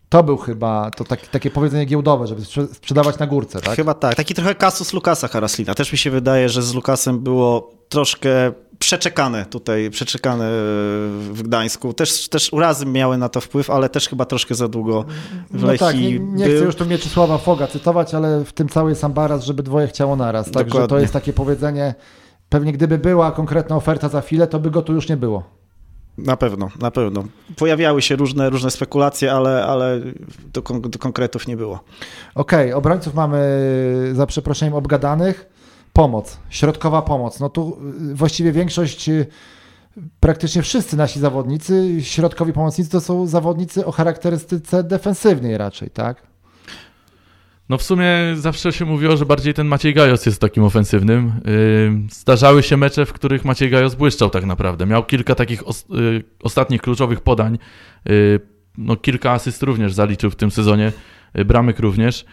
[0.09, 3.75] to był chyba to taki, takie powiedzenie giełdowe, żeby sprze- sprzedawać na górce, tak?
[3.75, 4.15] Chyba tak.
[4.15, 5.73] Taki trochę kasus Lukasa Haraslina.
[5.75, 8.29] Też mi się wydaje, że z Lukasem było troszkę
[8.79, 10.49] przeczekane tutaj, przeczekane
[11.31, 11.93] w Gdańsku.
[11.93, 15.05] Też, też urazy miały na to wpływ, ale też chyba troszkę za długo
[15.51, 16.55] w No Lechii tak, nie, nie był.
[16.55, 20.15] chcę już tu Mieczysława Foga cytować, ale w tym cały sam baraz, żeby dwoje chciało
[20.15, 20.51] naraz.
[20.51, 21.95] Także to jest takie powiedzenie,
[22.49, 25.43] pewnie gdyby była konkretna oferta za chwilę, to by go tu już nie było.
[26.17, 27.23] Na pewno, na pewno.
[27.55, 30.01] Pojawiały się różne, różne spekulacje, ale, ale
[30.53, 31.79] do, kon- do konkretów nie było.
[32.35, 33.39] Okej, obrońców mamy
[34.13, 35.49] za przeproszeniem obgadanych.
[35.93, 37.39] Pomoc, środkowa pomoc.
[37.39, 37.77] No tu
[38.11, 39.27] y, właściwie większość, y,
[40.19, 46.21] praktycznie wszyscy nasi zawodnicy, środkowi pomocnicy to są zawodnicy o charakterystyce defensywnej raczej, tak?
[47.69, 51.31] No w sumie zawsze się mówiło, że bardziej ten Maciej Gajos jest takim ofensywnym.
[51.45, 54.85] Yy, Zdarzały się mecze, w których Maciej Gajos błyszczał tak naprawdę.
[54.85, 57.57] Miał kilka takich os- yy, ostatnich kluczowych podań.
[58.05, 58.39] Yy,
[58.77, 60.91] No kilka asyst również zaliczył w tym sezonie,
[61.45, 62.25] bramek również.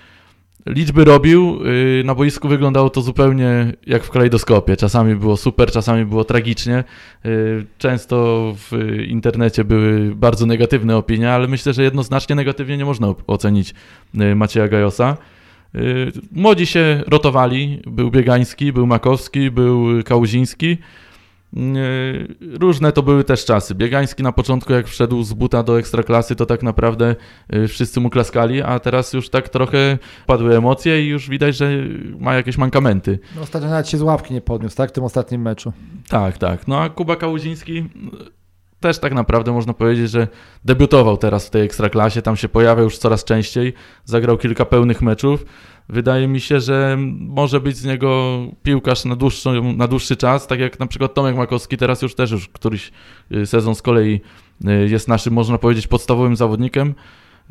[0.66, 4.76] Liczby robił, yy, na boisku wyglądało to zupełnie jak w kalejdoskopie.
[4.76, 6.84] Czasami było super, czasami było tragicznie.
[7.24, 8.16] Yy, Często
[8.56, 8.72] w
[9.08, 13.74] internecie były bardzo negatywne opinie, ale myślę, że jednoznacznie negatywnie nie można ocenić
[14.20, 15.16] y, Macieja Gajosa.
[15.74, 20.78] Y, Młodzi się rotowali, był Biegański, był Makowski, był Kałuziński.
[21.56, 23.74] Y, Różne to były też czasy.
[23.74, 27.16] Biegański na początku, jak wszedł z buta do ekstraklasy, to tak naprawdę
[27.54, 31.70] y, wszyscy mu klaskali, a teraz już tak trochę padły emocje i już widać, że
[32.20, 33.18] ma jakieś mankamenty.
[33.36, 34.90] No, ostatnio nawet się z ławki nie podniósł, tak?
[34.90, 35.72] W tym ostatnim meczu.
[36.08, 36.68] Tak, tak.
[36.68, 37.84] No a Kuba Kałuziński y,
[38.80, 40.28] też tak naprawdę można powiedzieć, że
[40.64, 43.72] debiutował teraz w tej ekstraklasie, tam się pojawia już coraz częściej,
[44.04, 45.44] zagrał kilka pełnych meczów.
[45.88, 50.60] Wydaje mi się, że może być z niego piłkarz na dłuższy, na dłuższy czas, tak
[50.60, 52.92] jak na przykład Tomek Makowski teraz już też już któryś
[53.32, 54.20] y, sezon z kolei
[54.68, 56.94] y, jest naszym, można powiedzieć, podstawowym zawodnikiem.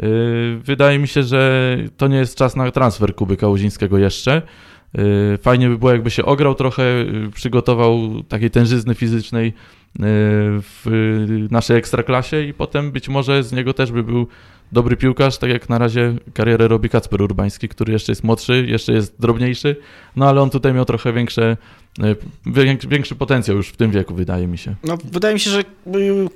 [0.04, 4.42] Y, Wydaje mi się, że to nie jest czas na transfer Kuby Kałuzińskiego jeszcze.
[5.42, 6.84] Fajnie by było, jakby się ograł trochę,
[7.34, 9.54] przygotował takiej tężyzny fizycznej
[10.00, 14.28] w naszej ekstraklasie i potem być może z niego też by był
[14.72, 18.94] dobry piłkarz, tak jak na razie karierę robi Kacper Urbański, który jeszcze jest młodszy, jeszcze
[18.94, 19.76] jest drobniejszy,
[20.16, 21.58] no ale on tutaj miał trochę większe,
[22.88, 24.76] większy potencjał już w tym wieku, wydaje mi się.
[24.84, 25.64] No, wydaje mi się, że y,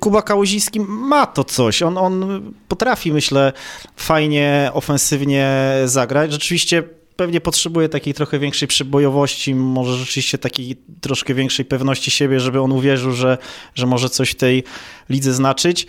[0.00, 1.82] Kuba Kałuziński ma to coś.
[1.82, 3.52] On, on potrafi, myślę,
[3.96, 6.32] fajnie, ofensywnie zagrać.
[6.32, 6.82] Rzeczywiście
[7.18, 12.72] pewnie potrzebuje takiej trochę większej przebojowości, może rzeczywiście takiej troszkę większej pewności siebie, żeby on
[12.72, 13.38] uwierzył, że,
[13.74, 14.64] że może coś tej
[15.08, 15.86] lidze znaczyć.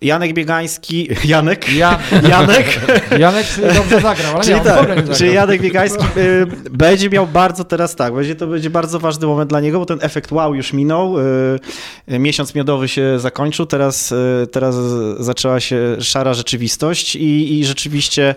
[0.00, 1.72] Janek Biegański, Janek?
[1.72, 1.98] Ja.
[2.28, 2.80] Janek?
[3.18, 7.64] Janek dobrze zagrał, ale czyli, nie, tak, nie czyli Janek Biegański y, będzie miał bardzo
[7.64, 10.72] teraz tak, będzie to będzie bardzo ważny moment dla niego, bo ten efekt wow już
[10.72, 14.76] minął, y, miesiąc miodowy się zakończył, teraz, y, teraz
[15.18, 18.34] zaczęła się szara rzeczywistość i, i rzeczywiście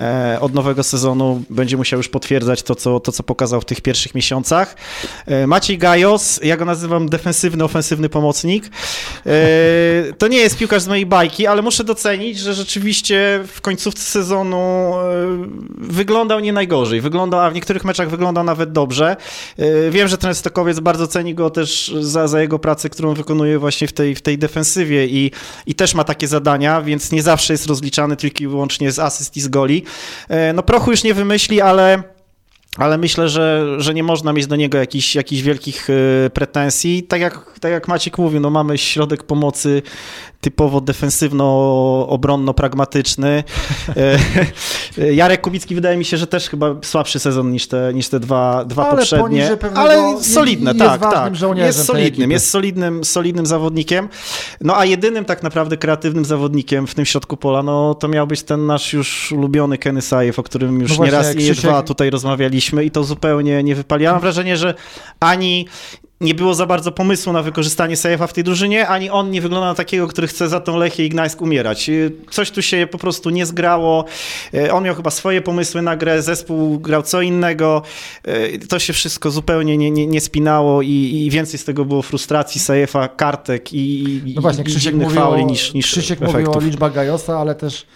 [0.00, 3.80] e, od nowego sezonu będzie musiał już potwierdzać to co, to, co pokazał w tych
[3.80, 4.76] pierwszych miesiącach.
[5.26, 8.64] E, Maciej Gajos, ja go nazywam defensywny, ofensywny pomocnik.
[9.26, 9.30] E,
[10.18, 14.58] to nie jest piłkarz z mojej bajki, ale muszę docenić, że rzeczywiście w końcówce sezonu
[14.58, 15.02] e,
[15.78, 17.00] wyglądał nie najgorzej.
[17.00, 19.16] Wyglądał, a w niektórych meczach wyglądał nawet dobrze.
[19.58, 23.58] E, wiem, że ten Stokowiec bardzo ceni go też za, za jego pracę, którą wykonuje
[23.58, 25.30] właśnie w tej, w tej defensywie i,
[25.66, 29.36] i też ma takie zadania, więc nie zawsze jest rozliczany tylko i wyłącznie z asyst
[29.36, 29.84] i z goli.
[30.28, 32.02] E, no prochu już nie wymyśli, ale
[32.76, 35.88] ale myślę, że, że nie można mieć do niego jakichś, jakichś wielkich
[36.34, 37.02] pretensji.
[37.02, 39.82] Tak jak, tak jak Maciek mówił, no mamy środek pomocy
[40.44, 43.44] typowo defensywno-obronno-pragmatyczny.
[43.96, 44.18] E,
[45.20, 48.64] Jarek Kubicki wydaje mi się, że też chyba słabszy sezon niż te, niż te dwa,
[48.64, 49.50] dwa ale poprzednie.
[49.74, 51.32] Ale solidne, jest tak, tak.
[51.56, 54.08] Jest solidnym, jest solidnym, solidnym zawodnikiem.
[54.60, 58.42] No a jedynym tak naprawdę kreatywnym zawodnikiem w tym środku pola, no to miał być
[58.42, 62.84] ten nasz już ulubiony Kenny Sajew, o którym już no nieraz i dwa tutaj rozmawialiśmy
[62.84, 64.04] i to zupełnie nie wypali.
[64.04, 64.74] Ja mam wrażenie, że
[65.20, 65.66] ani
[66.20, 69.66] nie było za bardzo pomysłu na wykorzystanie Sajefa w tej drużynie, ani on nie wygląda
[69.66, 71.88] na takiego, który chce za tą Lechię i Gdańsk umierać.
[71.88, 74.04] Y, coś tu się po prostu nie zgrało.
[74.54, 77.82] Y, on miał chyba swoje pomysły na grę, zespół grał co innego.
[78.28, 82.02] Y, to się wszystko zupełnie nie, nie, nie spinało i, i, więcej z tego było
[82.02, 86.92] frustracji Sajefa, kartek i, no właśnie, Krzysiek innych fauli niż, niż Krzysiek mówił o liczbach
[86.92, 87.86] Gajosa, ale też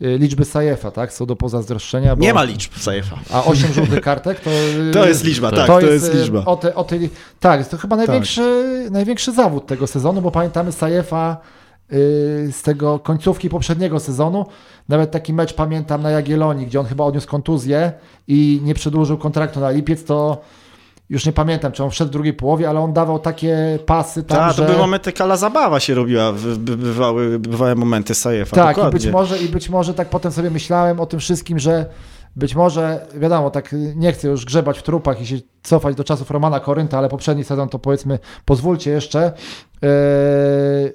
[0.00, 1.12] liczby Sajefa, tak?
[1.12, 2.16] Są do pozazdroszczenia.
[2.18, 3.18] Nie ma liczb Sajefa.
[3.32, 4.50] A 8 żółtych kartek to...
[4.92, 6.44] to jest liczba, tak, to, to jest, jest, liczba.
[6.44, 6.98] O te, o te,
[7.40, 8.92] tak, to chyba największy, tak.
[8.92, 11.36] największy zawód tego sezonu, bo pamiętamy Sajefa
[11.90, 11.98] yy,
[12.52, 14.46] z tego końcówki poprzedniego sezonu.
[14.88, 17.92] Nawet taki mecz pamiętam na Jagiellonii, gdzie on chyba odniósł kontuzję
[18.28, 20.42] i nie przedłużył kontraktu na lipiec, to
[21.08, 24.38] już nie pamiętam, czy on wszedł w drugiej połowie, ale on dawał takie pasy tam,
[24.38, 24.62] Ta, że...
[24.62, 29.38] to były momenty, kala zabawa się robiła, bywały, bywały momenty Sajefa, Tak, i być, może,
[29.38, 31.86] i być może tak potem sobie myślałem o tym wszystkim, że
[32.36, 36.30] być może, wiadomo, tak nie chcę już grzebać w trupach i się cofać do czasów
[36.30, 39.32] Romana Korynta, ale poprzedni sezon to powiedzmy, pozwólcie jeszcze,
[39.82, 39.88] yy,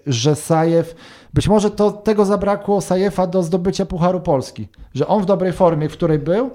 [0.07, 0.95] że Sajew,
[1.33, 5.89] być może to tego zabrakło Sajefa do zdobycia Pucharu Polski, że on w dobrej formie,
[5.89, 6.51] w której był,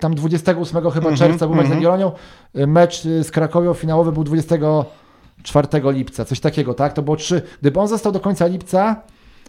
[0.00, 1.80] tam 28 chyba mm -hmm, czerwca był mecz mm -hmm.
[1.80, 2.12] z Jagiellonią,
[2.56, 6.92] y, mecz y, z Krakowią finałowy był 24 lipca, coś takiego, tak?
[6.92, 7.42] To było trzy.
[7.60, 8.96] Gdyby on został do końca lipca,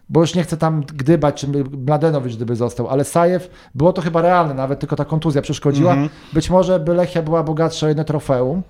[0.10, 1.48] bo już nie chcę tam gdybać, czy
[1.88, 5.94] Mladenowicz gdyby został, ale Sajew, było to chyba realne, nawet tylko ta kontuzja przeszkodziła.
[5.94, 6.34] Mm -hmm.
[6.34, 8.64] Być może by Lechia była bogatsza o jedno trofeum.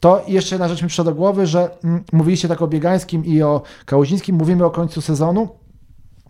[0.00, 3.42] To jeszcze jedna rzecz mi przyszła do głowy, że mm, mówiliście tak o Biegańskim i
[3.42, 5.48] o Kałuzińskim, mówimy o końcu sezonu,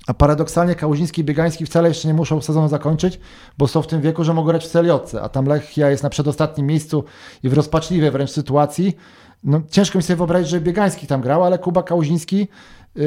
[0.09, 3.21] a paradoksalnie Kałuziński i Biegański wcale jeszcze nie muszą sezonu zakończyć,
[3.59, 6.11] bo są w tym wieku, że mogą grać w Celiotce, a tam Lechia jest na
[6.11, 7.05] przedostatnim miejscu
[7.43, 8.97] i w rozpaczliwej wręcz sytuacji.
[9.45, 12.49] No, ciężko mi sobie wyobrazić, że Biegański tam grał, ale Kuba Kałuziński
[12.95, 13.05] yy,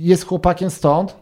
[0.00, 1.16] jest chłopakiem stąd.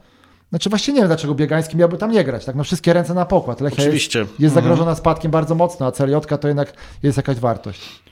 [0.51, 2.45] Znaczy właśnie nie wiem, dlaczego Biegański miałby tam nie grać.
[2.45, 3.61] Tak, no wszystkie ręce na pokład.
[3.61, 4.19] Lechia Oczywiście.
[4.19, 4.65] jest, jest mhm.
[4.65, 8.03] zagrożona spadkiem bardzo mocno, a Celiotka to jednak jest jakaś wartość.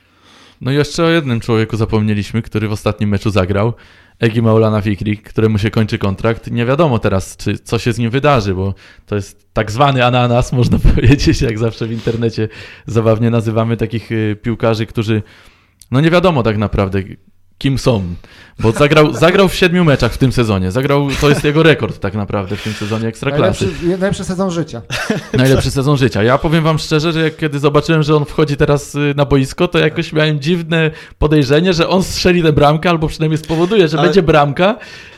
[0.61, 3.73] No i jeszcze o jednym człowieku zapomnieliśmy, który w ostatnim meczu zagrał.
[4.19, 6.51] Egi Maulana Fikri, któremu się kończy kontrakt.
[6.51, 8.73] Nie wiadomo teraz, czy co się z nim wydarzy, bo
[9.05, 12.49] to jest tak zwany ananas, można powiedzieć, jak zawsze w internecie
[12.85, 15.23] zabawnie nazywamy takich y, piłkarzy, którzy
[15.91, 17.03] no nie wiadomo tak naprawdę,
[17.63, 18.03] kim są.
[18.59, 20.71] Bo zagrał, zagrał w siedmiu meczach w tym sezonie.
[20.71, 23.65] Zagrał, to jest jego rekord tak naprawdę w tym sezonie Ekstraklasy.
[23.65, 24.81] Najlepszy, najlepszy sezon życia.
[25.33, 26.23] Najlepszy sezon życia.
[26.23, 29.67] Ja powiem wam szczerze, że jak kiedy zobaczyłem, że on wchodzi teraz y, na boisko,
[29.67, 34.07] to jakoś miałem dziwne podejrzenie, że on strzeli tę bramkę, albo przynajmniej spowoduje, że Ale...
[34.07, 34.77] będzie bramka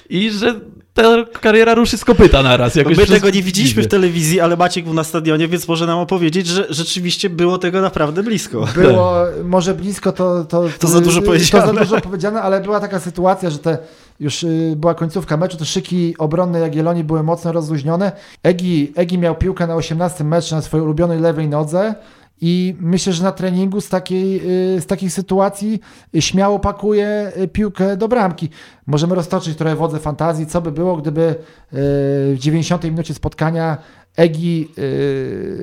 [0.09, 0.59] i że
[0.95, 1.03] ta
[1.41, 2.75] kariera ruszy z kopyta naraz.
[2.75, 5.99] Jakoś My tego nie widzieliśmy w telewizji, ale Maciek był na stadionie, więc może nam
[5.99, 8.67] opowiedzieć, że rzeczywiście było tego naprawdę blisko.
[8.75, 10.45] Było, może blisko to...
[10.45, 11.67] To, to, to za dużo powiedziane.
[11.67, 13.77] To za dużo powiedziane, ale była taka sytuacja, że te
[14.19, 18.11] już y, była końcówka meczu, te szyki obronne Jagiellonii były mocno rozluźnione.
[18.43, 21.95] Egi, Egi miał piłkę na 18 meczu na swojej ulubionej lewej nodze
[22.41, 24.41] i myślę, że na treningu z takiej,
[24.75, 25.79] y, z takiej sytuacji
[26.19, 28.49] śmiało pakuje y, piłkę do bramki.
[28.87, 31.35] Możemy roztoczyć trochę wodze fantazji, co by było, gdyby y,
[31.71, 33.77] w 90 minucie spotkania
[34.17, 34.71] Egi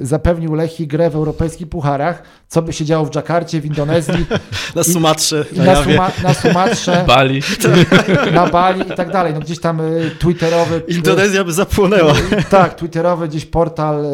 [0.02, 4.26] zapewnił Lechi grę w europejskich pucharach, co by się działo w Dżakarcie, w Indonezji.
[4.76, 5.44] na Sumatrze.
[5.52, 7.04] I, na, Suma, na Sumatrze.
[7.08, 7.42] Bali.
[8.34, 9.34] Na Bali i tak dalej.
[9.34, 9.80] No gdzieś tam
[10.18, 10.82] twitterowy...
[10.88, 12.14] Indonezja by zapłonęła.
[12.50, 14.04] Tak, twitterowy gdzieś portal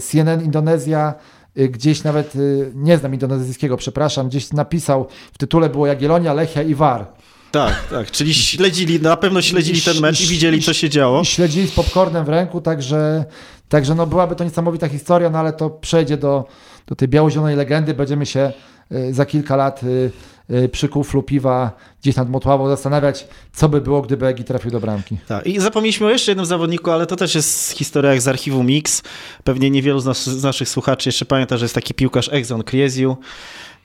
[0.00, 1.14] CNN Indonezja
[1.56, 6.74] gdzieś nawet, y, nie znam indonezyjskiego, przepraszam, gdzieś napisał, w tytule było Jagiellonia, Lechia i
[6.74, 7.06] War.
[7.50, 11.22] Tak, tak, czyli śledzili, na pewno śledzili ten mecz i widzieli, co się działo.
[11.22, 13.24] I śledzili z popcornem w ręku, także,
[13.68, 16.44] także no byłaby to niesamowita historia, no ale to przejdzie do,
[16.86, 18.73] do tej biało-zielonej legendy, będziemy się y,
[19.10, 19.80] za kilka lat
[20.50, 21.72] Y, przy kuflu piwa
[22.02, 25.16] gdzieś nad Motławą zastanawiać, co by było, gdyby Egi trafił do bramki.
[25.28, 25.46] Tak.
[25.46, 29.02] I zapomnieliśmy o jeszcze jednym zawodniku, ale to też jest historia jak z archiwum Mix.
[29.44, 33.16] Pewnie niewielu z, nas, z naszych słuchaczy jeszcze pamięta, że jest taki piłkarz Exxon Krieziu.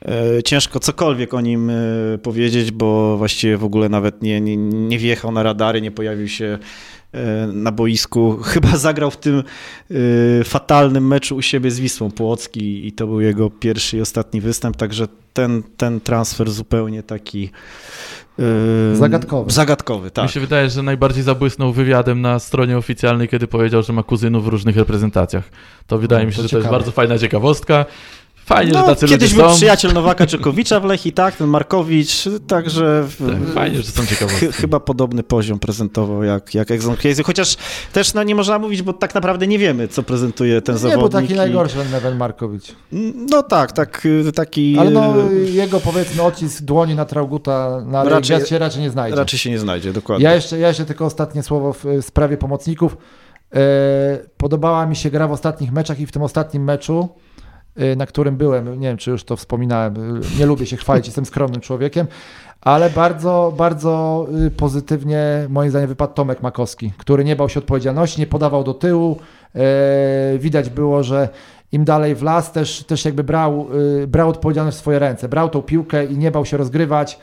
[0.06, 1.74] E, ciężko cokolwiek o nim e,
[2.24, 6.58] powiedzieć, bo właściwie w ogóle nawet nie, nie, nie wjechał na radary, nie pojawił się
[7.54, 8.38] na boisku.
[8.44, 9.44] Chyba zagrał w tym
[10.44, 14.78] fatalnym meczu u siebie z Wisłą Płocki i to był jego pierwszy i ostatni występ,
[14.78, 17.52] także ten, ten transfer zupełnie taki
[18.94, 19.52] Zagadkowy.
[19.52, 20.26] Zagadkowy, tak.
[20.26, 24.46] Mi się wydaje, że najbardziej zabłysnął wywiadem na stronie oficjalnej, kiedy powiedział, że ma kuzynów
[24.46, 25.50] w różnych reprezentacjach.
[25.88, 26.64] To wydaje no, mi się, to że ciekawe.
[26.64, 27.86] to jest bardzo fajna ciekawostka.
[28.50, 32.24] Fajnie, no, że tacy kiedyś ludzie był przyjaciel Nowaka Czekowicza w Lechi, tak, ten Markowicz,
[32.48, 33.08] także...
[33.20, 34.48] Tak, fajnie, że są ciekawostki.
[34.48, 37.58] Ch chyba podobny poziom prezentował jak, jak Exxon Crazy, chociaż
[37.94, 41.04] też no, nie można mówić, bo tak naprawdę nie wiemy, co prezentuje ten nie, zawodnik.
[41.04, 41.38] Nie, bo taki i...
[41.38, 42.76] najgorszy Neven Markowicz.
[43.32, 44.78] No tak, tak, taki...
[44.80, 49.18] Ale no, jego powiedzmy odcisk dłoni na Trauguta na raczej, się raczej nie znajdzie.
[49.18, 50.26] Raczej się nie znajdzie, dokładnie.
[50.26, 52.98] Ja jeszcze, ja jeszcze tylko ostatnie słowo w sprawie pomocników.
[53.56, 53.60] E,
[54.38, 57.29] podobała mi się gra w ostatnich meczach i w tym ostatnim meczu Y,
[57.96, 61.26] na którym byłem, nie wiem czy już to wspominałem, y, nie lubię się chwalić, jestem
[61.26, 62.08] skromnym człowiekiem,
[62.62, 68.20] ale bardzo, bardzo y, pozytywnie moim zdaniem wypadł Tomek Makowski, który nie bał się odpowiedzialności,
[68.20, 69.20] nie podawał do tyłu.
[70.40, 71.30] Widać było, że
[71.72, 73.68] im dalej w las też, też jakby brał,
[74.08, 77.20] brał odpowiedzialność w swoje ręce, brał tą piłkę i nie bał się rozgrywać.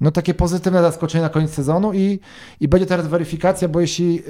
[0.00, 2.20] No takie pozytywne zaskoczenie na koniec sezonu i,
[2.60, 4.22] i będzie teraz weryfikacja, bo jeśli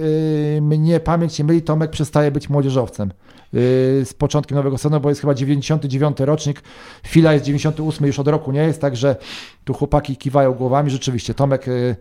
[0.61, 3.11] mnie pamięć nie myli, Tomek przestaje być młodzieżowcem.
[3.55, 6.63] Y, z początkiem nowego sezonu, bo jest chyba 99 rocznik,
[7.05, 9.17] chwila jest 98 już od roku, nie jest, także
[9.65, 11.97] tu chłopaki kiwają głowami, rzeczywiście Tomek y,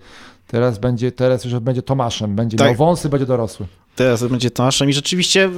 [0.47, 2.67] teraz będzie, teraz już będzie Tomaszem, będzie tak.
[2.67, 3.65] miał wąsy, będzie dorosły
[3.95, 5.49] teraz będzie Tomaszem i rzeczywiście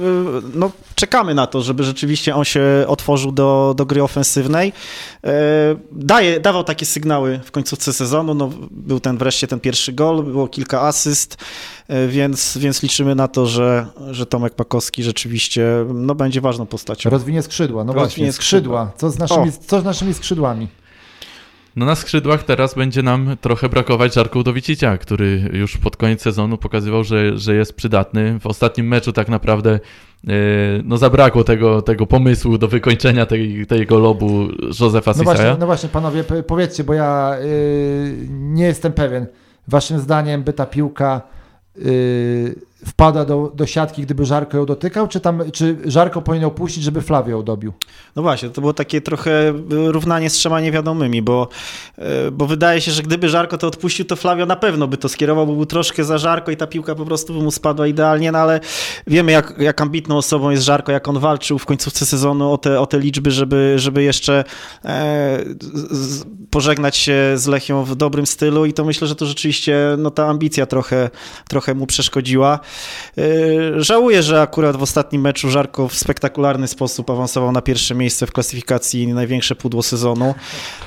[0.54, 4.72] no, czekamy na to, żeby rzeczywiście on się otworzył do, do gry ofensywnej.
[5.24, 5.32] E,
[5.92, 10.48] daje, dawał takie sygnały w końcówce sezonu, no, był ten wreszcie ten pierwszy gol, było
[10.48, 11.36] kilka asyst,
[11.88, 17.10] e, więc, więc liczymy na to, że, że Tomek Pakowski rzeczywiście no, będzie ważną postacią.
[17.10, 18.92] Rozwinie skrzydła, no Rozwinie właśnie, skrzydła.
[18.96, 20.68] Co z, naszymi, co z naszymi skrzydłami?
[21.78, 26.58] No na skrzydłach teraz będzie nam trochę brakować Żarku Dowicicia, który już pod koniec sezonu
[26.58, 28.38] pokazywał, że, że jest przydatny.
[28.40, 29.80] W ostatnim meczu tak naprawdę e,
[30.84, 34.48] no zabrakło tego, tego pomysłu do wykończenia tej, tego lobu
[34.80, 39.26] Józefa no właśnie, no właśnie, panowie, powiedzcie, bo ja yy, nie jestem pewien.
[39.68, 41.20] Waszym zdaniem by ta piłka
[41.76, 42.54] yy,
[42.86, 46.84] wpada do, do siatki, gdyby Żarko ją dotykał, czy, tam, czy Żarko powinien ją puścić,
[46.84, 47.72] żeby Flavio ją dobił?
[48.16, 51.48] No właśnie, to było takie trochę równanie z trzema niewiadomymi, bo,
[51.98, 55.08] e, bo wydaje się, że gdyby Żarko to odpuścił, to Flavio na pewno by to
[55.08, 58.32] skierował, bo był troszkę za Żarko i ta piłka po prostu by mu spadła idealnie,
[58.32, 58.60] no ale
[59.06, 62.80] wiemy jak, jak ambitną osobą jest Żarko, jak on walczył w końcówce sezonu o te,
[62.80, 64.44] o te liczby, żeby, żeby jeszcze
[64.84, 65.38] e,
[65.90, 70.10] z, pożegnać się z Lechią w dobrym stylu i to myślę, że to rzeczywiście no,
[70.10, 71.10] ta ambicja trochę,
[71.48, 72.60] trochę mu przeszkodziła.
[73.18, 73.22] E,
[73.82, 78.32] żałuję, że akurat w ostatnim meczu Żarko w spektakularny sposób awansował na pierwsze miejsce w
[78.32, 80.34] klasyfikacji największe pudło sezonu.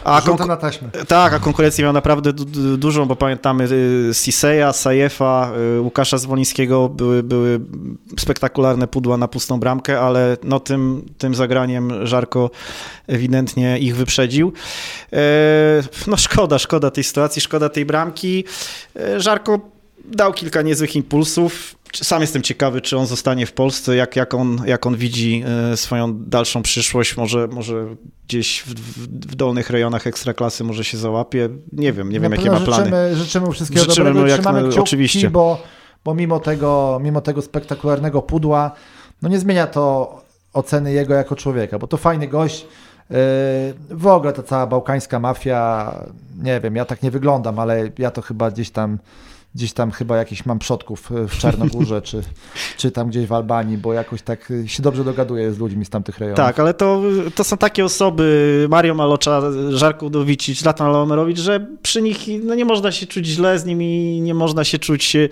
[0.03, 0.89] A konku- na taśmę.
[1.07, 6.89] Tak, a konkurencję miał naprawdę du dużą, bo pamiętamy y, Siseya, Sajefa, y, Łukasza Zwolińskiego,
[6.89, 7.59] były, były
[8.19, 12.49] spektakularne pudła na pustą bramkę, ale no tym, tym zagraniem Żarko
[13.07, 14.53] ewidentnie ich wyprzedził.
[15.13, 15.17] E,
[16.07, 18.43] no szkoda, szkoda tej sytuacji, szkoda tej bramki.
[19.17, 19.70] Żarko
[20.05, 21.75] dał kilka niezłych impulsów.
[21.95, 25.77] Sam jestem ciekawy, czy on zostanie w Polsce, jak, jak, on, jak on widzi e,
[25.77, 27.17] swoją dalszą przyszłość.
[27.17, 27.95] Może, może
[28.27, 28.73] gdzieś w,
[29.07, 31.49] w dolnych rejonach ekstraklasy może się załapie.
[31.71, 32.83] Nie wiem, nie wiem, jakie ma plany.
[32.83, 34.19] Życzymy, życzymy mu wszystkiego życzymy dobrego.
[34.19, 35.29] Mu jak, Trzymamy kciuki, oczywiście.
[35.29, 35.63] Bo,
[36.05, 38.71] bo mimo, tego, mimo tego spektakularnego pudła,
[39.21, 40.15] no nie zmienia to
[40.53, 42.61] oceny jego jako człowieka, bo to fajny gość.
[42.61, 43.15] E,
[43.89, 45.93] w ogóle ta cała bałkańska mafia,
[46.37, 48.97] nie wiem, ja tak nie wyglądam, ale ja to chyba gdzieś tam
[49.55, 52.21] gdzieś tam chyba jakiś mam przodków w Czarnogórze, czy,
[52.77, 56.19] czy tam gdzieś w Albanii, bo jakoś tak się dobrze dogaduję z ludźmi z tamtych
[56.19, 56.37] rejonów.
[56.37, 57.01] Tak, ale to,
[57.35, 62.65] to są takie osoby, Mario Malocza, Żarko Udowicic, Zlatan Lomerowicz, że przy nich no, nie
[62.65, 65.29] można się czuć źle z nimi, nie można się czuć e,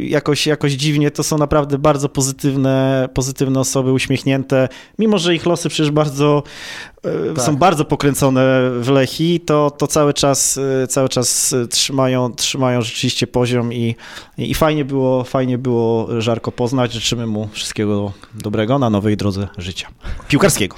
[0.00, 1.10] jakoś, jakoś dziwnie.
[1.10, 4.68] To są naprawdę bardzo pozytywne, pozytywne osoby, uśmiechnięte,
[4.98, 6.95] mimo że ich losy przecież bardzo e,
[7.34, 7.44] tak.
[7.44, 13.26] są bardzo pokręcone w Lechi, to, to cały czas e, cały czas trzymają, trzymają rzeczywiście
[13.26, 13.96] poziom i,
[14.38, 16.92] i fajnie było, fajnie było Żarko poznać.
[16.92, 19.88] Życzymy mu wszystkiego dobrego na nowej drodze życia
[20.28, 20.76] piłkarskiego.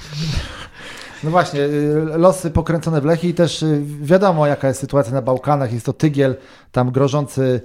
[1.23, 5.21] No właśnie, y, losy pokręcone w Lechi i też y, wiadomo jaka jest sytuacja na
[5.21, 5.73] Bałkanach.
[5.73, 6.35] Jest to tygiel
[6.71, 7.61] tam grożący,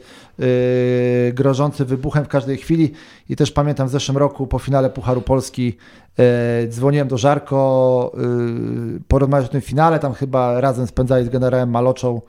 [1.32, 2.92] grożący wybuchem w każdej chwili.
[3.28, 5.76] I też pamiętam w zeszłym roku po finale Pucharu Polski
[6.18, 6.24] yy,
[6.68, 9.98] dzwoniłem do Żarko yy, porozmawiać o tym finale.
[9.98, 12.20] Tam chyba razem spędzali z generałem Maloczą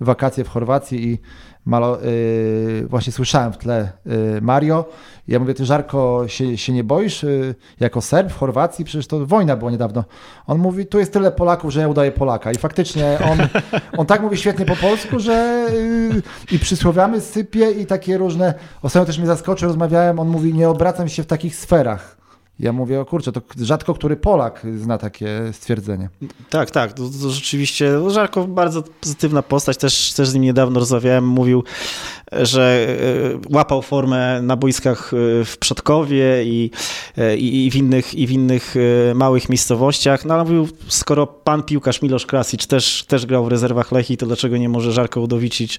[0.00, 1.18] wakacje w Chorwacji i
[1.64, 4.84] Malo, yy, właśnie słyszałem w tle yy, Mario.
[5.28, 7.22] Ja mówię, ty Żarko, się, się nie boisz?
[7.22, 10.04] Yy, jako Serb w Chorwacji, przecież to wojna była niedawno.
[10.46, 12.52] On mówi, tu jest tyle Polaków, że ja udaję Polaka.
[12.52, 13.38] I faktycznie on,
[13.98, 18.54] on tak mówi świetnie po polsku, że y, i przysłowiamy sypie i takie różne.
[18.82, 22.13] Ostatnio też mnie zaskoczył, rozmawiałem, on mówi, nie obracam się w takich sferach.
[22.58, 26.08] Ja mówię, o kurczę, to rzadko który Polak zna takie stwierdzenie.
[26.50, 30.80] Tak, tak, to, to rzeczywiście, no, Żarko bardzo pozytywna postać, też, też z nim niedawno
[30.80, 31.64] rozmawiałem, mówił,
[32.32, 32.86] że
[33.50, 36.70] e, łapał formę na boiskach e, w Przodkowie i,
[37.18, 38.74] e, i, i, w, innych, i w innych
[39.14, 43.92] małych miejscowościach, no ale mówił, skoro pan piłkarz Milosz Krasic też, też grał w rezerwach
[43.92, 45.78] Lechi, to dlaczego nie może Żarko Udowicić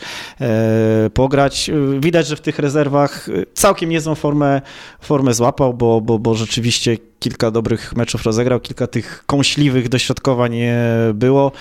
[1.13, 1.71] pograć?
[1.99, 4.61] Widać, że w tych rezerwach całkiem niezłą formę,
[5.01, 6.64] formę złapał, bo, bo, bo rzeczywiście
[7.19, 10.55] kilka dobrych meczów rozegrał, kilka tych kąśliwych dośrodkowań
[11.13, 11.51] było,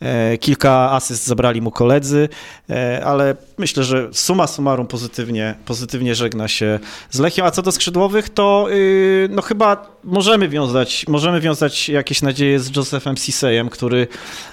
[0.00, 2.28] e, kilka asyst zabrali mu koledzy,
[2.70, 6.78] e, ale myślę, że suma summarum pozytywnie, pozytywnie żegna się
[7.10, 12.22] z Lechią, a co do skrzydłowych, to y, no chyba możemy wiązać, możemy wiązać jakieś
[12.22, 14.08] nadzieje z Josephem Sisejem, który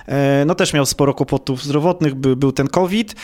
[0.08, 3.16] e, no też miał sporo kłopotów zdrowotnych, był ten COVID,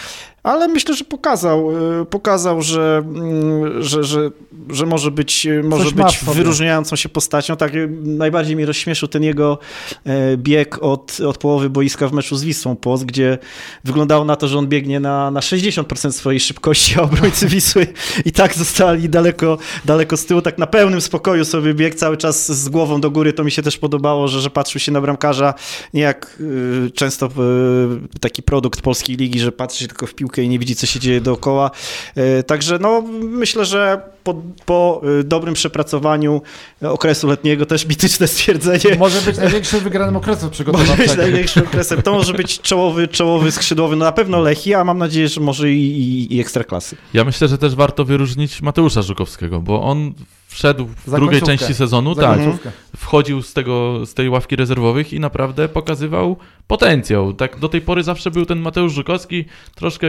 [0.43, 1.69] ale myślę, że pokazał,
[2.09, 4.31] pokazał, że, mm, że, że,
[4.69, 7.55] że może być, może być wyróżniającą się postacią.
[7.55, 7.71] Tak,
[8.03, 9.59] najbardziej mnie rozśmieszył ten jego
[10.05, 13.37] e, bieg od, od połowy boiska w meczu z Wisłą Płoc, gdzie
[13.83, 17.87] wyglądało na to, że on biegnie na, na 60% swojej szybkości, a obrońcy Wisły
[18.25, 22.51] i tak zostali daleko, daleko z tyłu, tak na pełnym spokoju sobie bieg, cały czas
[22.51, 23.33] z głową do góry.
[23.33, 25.53] To mi się też podobało, że, że patrzył się na bramkarza
[25.93, 30.32] nie jak y, często y, taki produkt polskiej ligi, że patrzy się tylko w piłkę
[30.41, 31.71] i nie widzi, co się dzieje dookoła.
[32.17, 36.41] Y, także no, myślę, że po, po dobrym przepracowaniu
[36.81, 38.95] okresu letniego też mityczne stwierdzenie.
[38.99, 41.01] Może być największym wygranym okresem przygotowawczego.
[41.01, 42.01] Może być największym okresem.
[42.01, 45.71] To może być czołowy, czołowy skrzydłowy, no na pewno Lechi, a mam nadzieję, że może
[45.71, 46.95] i, i, i Ekstraklasy.
[47.13, 50.13] Ja myślę, że też warto wyróżnić Mateusza Żukowskiego, bo on
[50.53, 51.57] wszedł w Za drugiej końcówkę.
[51.57, 52.71] części sezonu, Za tak, końcówkę.
[52.95, 56.37] wchodził z, tego, z tej ławki rezerwowych i naprawdę pokazywał
[56.67, 57.33] potencjał.
[57.33, 59.45] Tak do tej pory zawsze był ten Mateusz Żukowski,
[59.75, 60.07] troszkę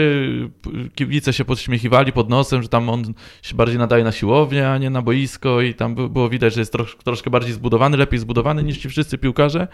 [0.94, 4.90] kibice się podśmiechiwali pod nosem, że tam on się bardziej nadaje na siłownię, a nie
[4.90, 8.78] na boisko i tam było widać, że jest trosz, troszkę bardziej zbudowany, lepiej zbudowany niż
[8.78, 9.68] ci wszyscy piłkarze.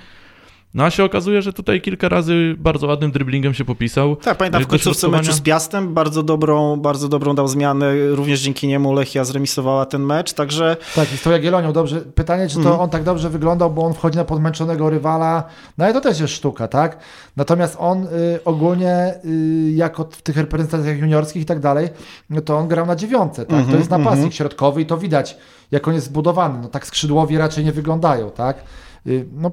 [0.74, 4.16] No a się okazuje, że tutaj kilka razy bardzo ładnym driblingiem się popisał.
[4.16, 7.94] Tak, pamiętam w końcówce meczu z Piastem bardzo dobrą, bardzo dobrą dał zmianę.
[8.10, 10.76] Również dzięki niemu Lechia zremisowała ten mecz, także...
[10.94, 12.00] Tak, historia Gielonią dobrze.
[12.00, 12.80] Pytanie, czy to mm.
[12.80, 15.44] on tak dobrze wyglądał, bo on wchodzi na podmęczonego rywala.
[15.78, 16.98] No ale to też jest sztuka, tak?
[17.36, 18.08] Natomiast on y,
[18.44, 21.88] ogólnie y, jako w tych reprezentacjach juniorskich i tak dalej,
[22.30, 23.52] no to on grał na dziewiątce, tak?
[23.52, 24.36] Mm -hmm, to jest napastnik mm -hmm.
[24.36, 25.36] środkowy i to widać,
[25.70, 26.58] jak on jest zbudowany.
[26.62, 28.64] No tak skrzydłowi raczej nie wyglądają, tak?
[29.06, 29.50] Y, no,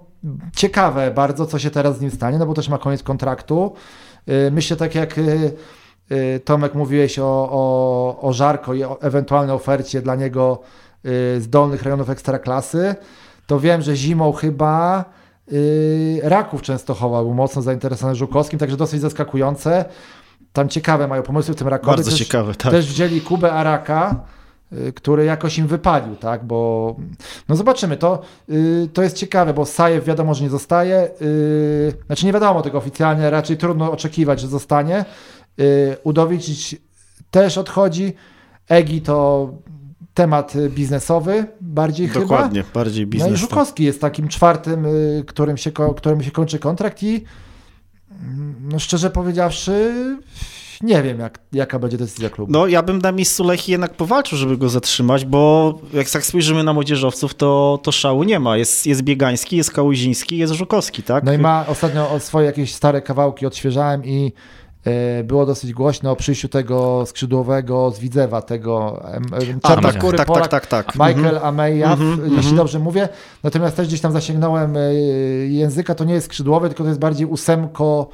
[0.55, 3.73] ciekawe bardzo, co się teraz z nim stanie, no bo też ma koniec kontraktu.
[4.29, 5.53] Y, myślę tak jak y,
[6.45, 10.61] Tomek mówiłeś o, o, o Żarko i o ewentualnej ofercie dla niego
[11.37, 12.95] z dolnych rejonów ekstraklasy,
[13.47, 15.05] to wiem, że zimą chyba
[16.23, 19.85] Raków Częstochowa był mocno zainteresowany Żukowskim, także dosyć zaskakujące.
[20.53, 21.95] Tam ciekawe mają pomysły w tym Rakowie.
[21.95, 22.71] Bardzo też, ciekawe, tak.
[22.71, 24.15] Też wzięli Kubę Araka,
[24.95, 26.95] który jakoś im wypalił, tak, bo
[27.49, 32.25] no zobaczymy, to, yy, to jest ciekawe, bo Sajew wiadomo, że nie zostaje, yy, znaczy
[32.25, 35.05] nie wiadomo tego oficjalnie, raczej trudno oczekiwać, że zostanie,
[35.57, 36.75] yy, Udowicz
[37.31, 38.13] też odchodzi,
[38.69, 39.49] Egi to
[40.13, 42.37] temat biznesowy bardziej Dokładnie, chyba.
[42.37, 43.31] Dokładnie, bardziej biznesowy.
[43.31, 47.23] No i Żukowski jest takim czwartym, y, którym się, którym się kończy kontrakt i
[48.11, 49.93] mm, no szczerze powiedziawszy
[50.81, 52.51] nie wiem, jak, jaka będzie decyzja klubu.
[52.51, 56.63] No, ja bym na miejscu Lechi jednak powalczył, żeby go zatrzymać, bo jak tak spojrzymy
[56.63, 58.57] na młodzieżowców, to, to szału nie ma.
[58.57, 61.23] Jest, jest Biegański, jest Kałuziński, jest Żukowski, tak?
[61.23, 64.33] No i ma ostatnio swoje jakieś stare kawałki odświeżałem i
[64.85, 70.47] e, było dosyć głośno o przyjściu tego skrzydłowego z Widzewa, tego tak, czarnoskóry tak, Polak,
[70.47, 70.95] tak, tak, tak.
[70.95, 71.45] Michael Mhm.
[71.45, 72.55] Amejaw, Mhm, jeśli mhm.
[72.55, 73.09] dobrze mówię.
[73.43, 74.93] Natomiast też gdzieś tam zasięgnąłem e,
[75.47, 78.09] języka, to nie jest skrzydłowy, tylko to jest bardziej ósemko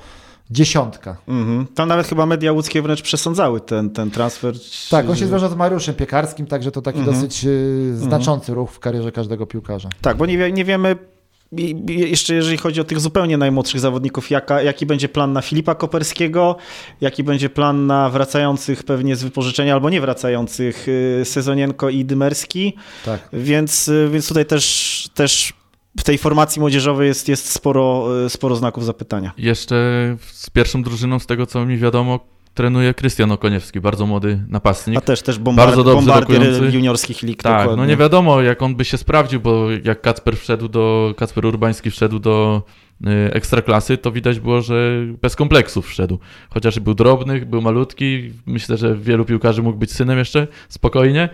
[0.51, 1.17] dziesiątka.
[1.27, 1.67] Mhm.
[1.75, 4.53] Tam nawet chyba media łódzkie wręcz przesądzały ten, ten transfer.
[4.89, 7.15] Tak, on się związał z Mariuszem Piekarskim, także to taki Mhm.
[7.17, 7.49] dosyć e,
[7.95, 9.89] znaczący ruch w karierze każdego piłkarza.
[10.01, 10.95] Tak, bo nie, nie wiemy
[11.57, 15.41] i- i jeszcze jeżeli chodzi o tych zupełnie najmłodszych zawodników, jaka, jaki będzie plan na
[15.41, 16.55] Filipa Koperskiego,
[17.01, 22.73] jaki będzie plan na wracających pewnie z wypożyczenia albo nie wracających y, Sezonienko i Dymerski,
[23.05, 23.29] Tak.
[23.33, 25.53] więc, y, więc tutaj też, też
[25.99, 29.31] w tej formacji młodzieżowej jest, jest sporo, y, sporo znaków zapytania.
[29.37, 29.75] Jeszcze
[30.31, 32.19] z pierwszą drużyną, z tego co mi wiadomo,
[32.53, 34.97] trenuje Krystian Okoniewski, bardzo młody napastnik.
[34.97, 36.75] A też, też bombard, Bardzo dobrze bombardier rokujący.
[36.75, 37.43] juniorskich lig.
[37.43, 37.83] Tak, dokładnie.
[37.83, 41.91] no nie wiadomo jak on by się sprawdził, bo jak Kacper wszedł do, Kacper Urbański
[41.91, 42.63] wszedł do
[43.01, 44.91] y, ekstraklasy, to widać było, że
[45.21, 46.19] bez kompleksów wszedł.
[46.49, 51.29] Chociaż był drobny, był malutki, myślę, że wielu piłkarzy mógł być synem jeszcze, spokojnie.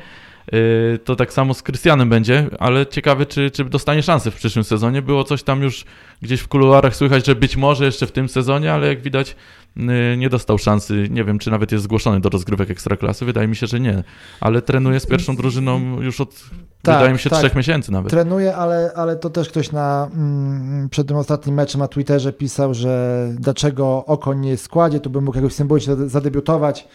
[0.54, 4.64] Y, To tak samo z Krystianem będzie, ale ciekawy, czy, czy dostanie szansę w przyszłym
[4.64, 5.02] sezonie.
[5.02, 5.86] Było coś tam już
[6.22, 9.36] gdzieś w kuluarach słychać, że być może jeszcze w tym sezonie, ale jak widać
[9.78, 11.08] y, nie dostał szansy.
[11.12, 13.26] Nie wiem, czy nawet jest zgłoszony do rozgrywek ekstraklasy.
[13.26, 14.04] Wydaje mi się, że nie.
[14.42, 16.36] Ale trenuje z pierwszą drużyną już od,
[16.82, 17.40] Tak, wydaje mi się, tak.
[17.40, 18.10] trzech miesięcy nawet.
[18.12, 22.74] Trenuje, ale, ale to też ktoś na, mm, przed tym ostatnim meczem na Twitterze pisał,
[22.74, 26.88] że dlaczego Okoń nie jest w składzie, tu bym mógł jakoś symbolicznie zade- zadebiutować.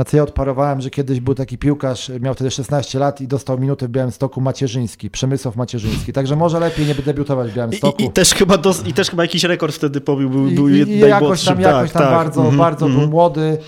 [0.00, 3.58] Na co ja odparowałem, że kiedyś był taki piłkarz, miał wtedy 16 lat i dostał
[3.58, 6.12] minutę w Białymstoku Macierzyński, Przemysław Macierzyński.
[6.12, 8.02] Także może lepiej nie debiutować w Białymstoku.
[8.02, 10.72] I, i, też chyba dos, I też chyba jakiś rekord wtedy pobił, był, był i,
[10.72, 12.12] i jakoś tam, jakoś Tak, tam tak.
[12.12, 13.10] bardzo, Mhm, bardzo był mhm.
[13.10, 13.58] młody.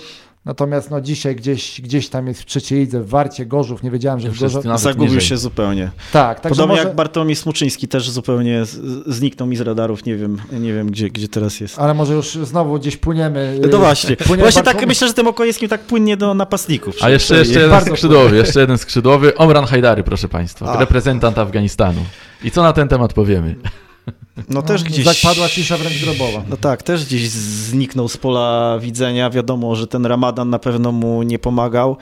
[0.44, 3.82] Natomiast no, dzisiaj gdzieś, gdzieś tam jest w trzeciej lidze, w Warcie, Gorzów.
[3.82, 4.64] Nie wiedziałem, że w Gorzów...
[4.76, 5.20] Zagubił niżej.
[5.20, 5.90] się zupełnie.
[6.12, 6.88] Tak, także Podobnie może...
[6.88, 8.62] jak Bartłomiej Smuczyński też zupełnie
[9.06, 11.78] zniknął mi z radarów, nie wiem, nie wiem gdzie, gdzie teraz jest.
[11.78, 13.60] Ale może już znowu gdzieś płyniemy.
[13.70, 16.94] No właśnie, płyniemy właśnie Bartłomiej- tak myślę, że tym Okojewskim tak płynnie do napastników.
[17.00, 20.80] A jeszcze, jeszcze jeden skrzydłowy, jeszcze jeden skrzydłowy, Omran Hajdary, proszę Państwa, A.
[20.80, 22.00] reprezentant Afganistanu.
[22.44, 23.54] I co na ten temat powiemy?
[24.48, 25.04] No też gdzieś...
[25.04, 26.42] Zapadła cisza wręcz grobowa.
[26.48, 29.30] No tak, też gdzieś zniknął z pola widzenia.
[29.30, 31.96] Wiadomo, że ten ramadan na pewno mu nie pomagał.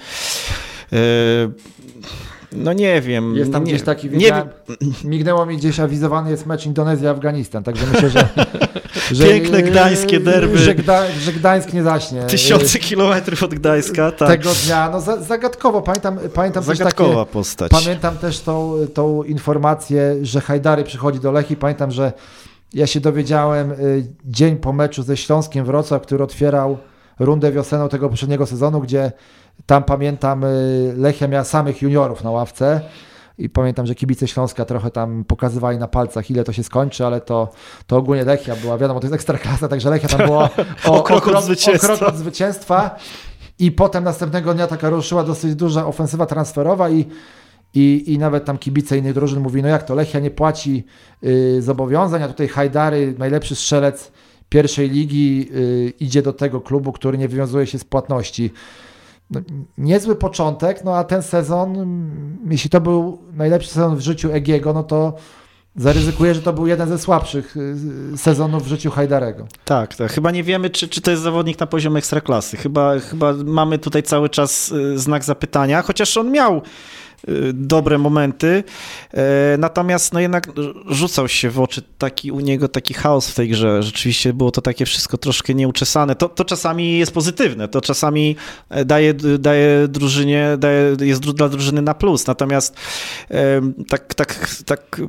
[2.52, 3.36] No nie wiem.
[3.36, 4.48] Jest tam nie, gdzieś taki, nie wiedziałem,
[5.04, 8.28] mignęło mi gdzieś awizowany jest mecz Indonezja-Afganistan, także myślę, że...
[9.16, 10.58] że Piękne gdańskie derby.
[10.58, 12.22] Że, Gda, że Gdańsk nie zaśnie.
[12.22, 14.28] Tysiące kilometrów od Gdańska, tak.
[14.28, 17.32] Tego dnia, no za, zagadkowo, pamiętam, pamiętam Zagadkowa takie...
[17.32, 17.70] postać.
[17.70, 21.56] Pamiętam też tą, tą informację, że Hajdary przychodzi do Lechii.
[21.56, 22.12] Pamiętam, że
[22.74, 26.78] ja się dowiedziałem y, dzień po meczu ze Śląskiem Wrocław, który otwierał
[27.20, 29.12] rundę wiosenną tego poprzedniego sezonu, gdzie
[29.66, 32.80] tam pamiętam y, Lechia miała samych juniorów na ławce.
[33.38, 37.20] I pamiętam, że kibice Śląska trochę tam pokazywali na palcach, ile to się skończy, ale
[37.20, 37.48] to,
[37.86, 40.50] to ogólnie Lechia była, wiadomo, to jest ekstraklasa, także Lechia tam była
[40.86, 41.92] o, O krok od zwycięstwa.
[41.92, 42.96] O krok od zwycięstwa.
[43.58, 47.06] I potem następnego dnia taka ruszyła dosyć duża ofensywa transferowa i,
[47.74, 50.84] i, i nawet tam kibice innych drużyn mówi, no jak to, Lechia nie płaci
[51.24, 54.12] y, zobowiązań, a tutaj Hajdary, najlepszy strzelec
[54.50, 58.52] pierwszej ligi, y, idzie do tego klubu, który nie wywiązuje się z płatności.
[59.30, 59.40] No,
[59.78, 61.86] niezły początek, no a ten sezon,
[62.50, 65.14] jeśli to był najlepszy sezon w życiu Egiego, no to
[65.76, 69.46] zaryzykuję, że to był jeden ze słabszych y, sezonów w życiu Hajdarego.
[69.64, 70.12] Tak, tak.
[70.12, 72.56] Chyba nie wiemy, czy, czy to jest zawodnik na poziomie ekstraklasy.
[72.56, 76.62] Chyba, chyba mamy tutaj cały czas y, znak zapytania, chociaż on miał
[77.54, 78.64] dobre momenty,
[79.14, 80.48] e, natomiast no jednak
[80.86, 83.82] rzucał się w oczy taki u niego taki chaos w tej grze.
[83.82, 86.14] Rzeczywiście było to takie wszystko troszkę nieuczesane.
[86.14, 88.36] To, to czasami jest pozytywne, to czasami
[88.68, 92.76] e, daje, daje drużynie, daje, jest dla drużyny na plus, natomiast
[93.88, 95.00] tak, tak, tak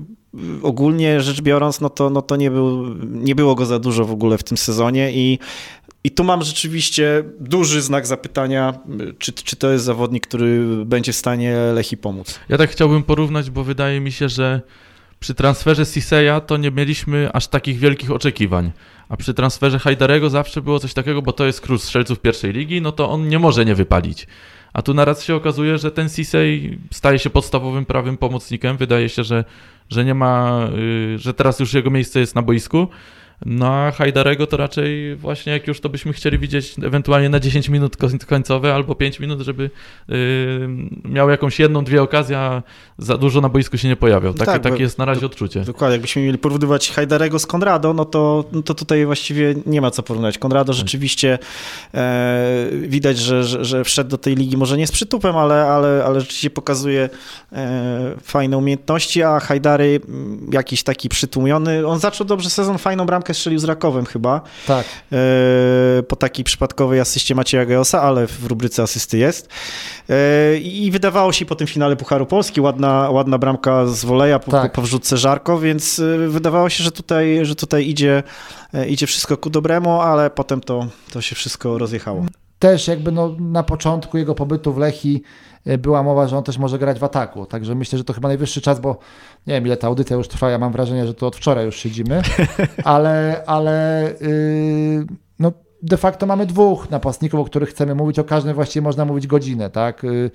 [0.64, 4.12] ogólnie rzecz biorąc, no to, no to nie, był, nie było go za dużo w
[4.12, 5.40] ogóle w tym sezonie i,
[6.04, 8.80] i tu mam rzeczywiście duży znak zapytania,
[9.20, 12.40] czy, czy to jest zawodnik, który będzie w stanie Lechi pomóc.
[12.50, 14.62] Ja tak chciałbym porównać, bo wydaje mi się, że
[15.20, 18.72] przy transferze Siseya to nie mieliśmy aż takich wielkich oczekiwań.
[19.10, 22.82] A przy transferze Hajdarego zawsze było coś takiego, bo to jest król strzelców pierwszej ligi,
[22.82, 24.28] no to on nie może nie wypalić.
[24.74, 28.78] A tu naraz się okazuje, że ten Sisej staje się podstawowym prawym pomocnikiem.
[28.78, 29.46] Wydaje się, że,
[29.90, 30.68] że nie ma,
[31.16, 32.88] y, że teraz już jego miejsce jest na boisku.
[33.46, 37.70] No a Hajdarego to raczej właśnie jak już to byśmy chcieli widzieć ewentualnie na 10
[37.70, 39.70] minut koń- końcowe albo 5 minut, żeby
[40.10, 40.68] y,
[41.06, 42.64] miał jakąś jedną, dwie okazje, a
[42.98, 44.34] za dużo na boisku się nie pojawiał.
[44.34, 45.62] Takie, Tak, bo- takie jest na razie odczucie.
[45.62, 49.92] Dokładnie, jakbyśmy mieli porównywać Hajdarego z Konrado, no to, no to tutaj właściwie nie ma
[49.92, 50.38] co porównać.
[50.38, 51.40] Konrado rzeczywiście
[51.94, 56.04] e, widać, że, że, że wszedł do tej ligi może nie z przytupem, ale, ale,
[56.06, 57.10] ale rzeczywiście pokazuje
[57.54, 61.88] e, fajne umiejętności, a Hajdary mm, jakiś taki przytłumiony.
[61.88, 64.86] On zaczął dobrze sezon, fajną bramkę bramkę strzelił z Rakowem chyba, Tak.
[65.12, 69.48] e, po takiej przypadkowej asyście Macieja Geosa, ale w rubryce asysty jest.
[70.10, 74.52] E, I wydawało się po tym finale Pucharu Polski, ładna, ładna bramka z woleja po,
[74.52, 74.72] Tak.
[74.72, 78.24] po, po wrzutce Żarko, więc e, wydawało się, że tutaj, że tutaj idzie,
[78.74, 82.26] e, idzie wszystko ku dobremu, ale potem to, to się wszystko rozjechało.
[82.62, 85.24] Też jakby no, na początku jego pobytu w Lechi
[85.66, 88.28] e, była mowa, że on też może grać w ataku, także myślę, że to chyba
[88.28, 88.98] najwyższy czas, bo
[89.48, 91.76] nie wiem ile ta audycja już trwa, ja mam wrażenie, że to od wczoraj już
[91.76, 92.22] siedzimy,
[92.84, 95.06] ale, ale yy,
[95.40, 95.52] no,
[95.84, 99.70] de facto mamy dwóch napastników, o których chcemy mówić, o każdym właściwie można mówić godzinę,
[99.70, 100.04] tak?
[100.04, 100.32] Yy,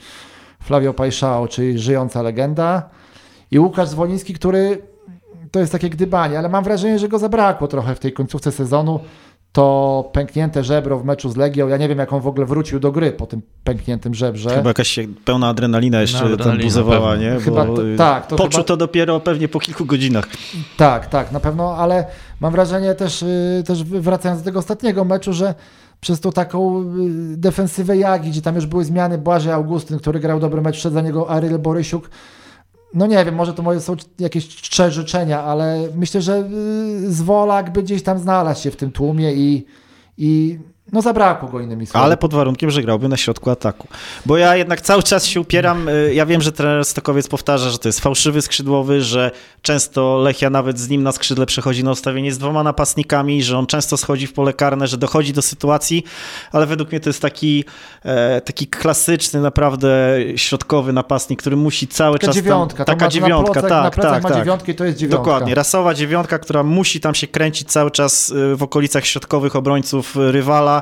[0.61, 2.89] Flavio Pajszao, czyli żyjąca legenda
[3.51, 4.83] i Łukasz Zwoliński, który
[5.51, 9.01] to jest takie gdybanie, ale mam wrażenie, że go zabrakło trochę w tej końcówce sezonu.
[9.57, 12.81] To pęknięte żebro w meczu z Legią, ja nie wiem jak on w ogóle wrócił
[12.81, 14.51] do gry po tym pękniętym żebrze.
[14.51, 17.31] Chyba jakaś się pełna adrenalina jeszcze tam adrenalina, buzowała, pewnie.
[17.31, 17.41] nie?
[17.41, 20.29] Chyba to- tak, to poczuł chyba- to dopiero pewnie po kilku godzinach.
[20.77, 22.07] Tak, tak, na pewno, ale
[22.41, 25.55] mam wrażenie też, y, też wracając do tego ostatniego meczu, że
[26.01, 26.85] przez tą taką y,
[27.37, 31.01] defensywę Jagi, gdzie tam już były zmiany, Błażej Augustyn, który grał dobry mecz, wszedł za
[31.01, 32.11] niego Aryl Borysiuk,
[32.95, 36.49] no nie wiem, może to moje są jakieś czcze życzenia, ale myślę, że
[37.05, 39.67] y, Zwolak by gdzieś tam znalazł się w tym tłumie i,
[40.19, 40.59] i
[40.93, 42.05] no zabrakło go innymi słowy.
[42.05, 43.89] Ale pod warunkiem, że grałby na środku ataku.
[44.27, 45.89] Bo ja jednak cały czas się upieram.
[45.89, 49.31] y, Ja wiem, że trener Stokowiec powtarza, że to jest fałszywy skrzydłowy, że
[49.63, 53.67] często Lechia nawet z nim na skrzydle przechodzi na ustawienie z dwoma napastnikami, że on
[53.67, 56.05] często schodzi w pole karne, że dochodzi do sytuacji,
[56.53, 57.65] ale według mnie to jest taki,
[58.05, 62.35] e, taki klasyczny, naprawdę środkowy napastnik, który musi cały taka czas.
[62.37, 64.39] dziewiątka, tam, taka dziewiątka, na plecach, tak, na tak, ma tak.
[64.39, 65.19] dziewiątkę i to jest dziewiątka.
[65.25, 70.17] Dokładnie, rasowa dziewiątka, która musi tam się kręcić cały czas y, w okolicach środkowych obrońców
[70.17, 70.76] y, rywala,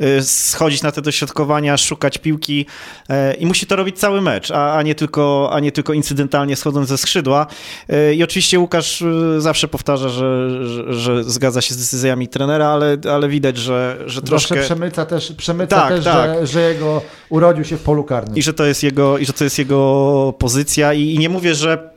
[0.00, 2.66] y, schodzić na te dośrodkowania, szukać piłki
[3.10, 6.88] y, i musi to robić cały mecz, a, nie, tylko, a nie tylko incydentalnie schodząc
[6.88, 7.46] ze skrzydła.
[7.92, 12.66] Y, I oczywiście Łukasz y, zawsze powtarza, że, że, że zgadza się z decyzjami trenera,
[12.66, 14.74] ale, ale widać, że, że Troszkę troszkę...
[14.74, 16.30] przemyca też, przemyca Tak, też tak.
[16.30, 18.36] Że, że jego urodził się w polu karnym.
[18.36, 21.54] I że to jest jego, i że to jest jego pozycja i, i nie mówię,
[21.54, 21.93] że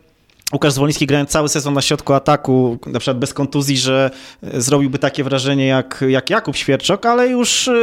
[0.54, 4.12] Łukasz Zwoliński grając cały sezon na środku ataku, na przykład bez kontuzji, że
[4.44, 7.74] e, zrobiłby takie wrażenie jak, jak Jakub Świerczok, ale już e,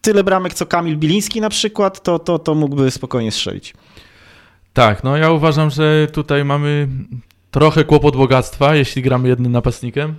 [0.00, 3.74] tyle bramek co Kamil Biliński na przykład, to, to, to mógłby spokojnie strzelić.
[4.72, 6.88] Tak, no ja uważam, że tutaj mamy
[7.50, 10.14] trochę kłopot bogactwa, jeśli gramy jednym napastnikiem,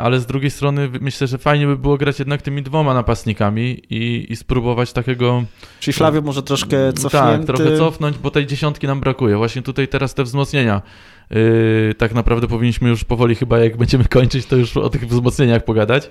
[0.00, 4.32] ale z drugiej strony myślę, że fajnie by było grać jednak tymi dwoma napastnikami i,
[4.32, 5.44] i spróbować takiego
[5.80, 7.46] Czyli Flavio może troszkę cofnięty.
[7.46, 9.36] Tak, trochę cofnąć, bo tej dziesiątki nam brakuje.
[9.36, 10.82] Właśnie tutaj teraz te wzmocnienia.
[11.30, 15.64] Yy, tak naprawdę powinniśmy już powoli chyba jak będziemy kończyć, to już o tych wzmocnieniach
[15.64, 16.10] pogadać.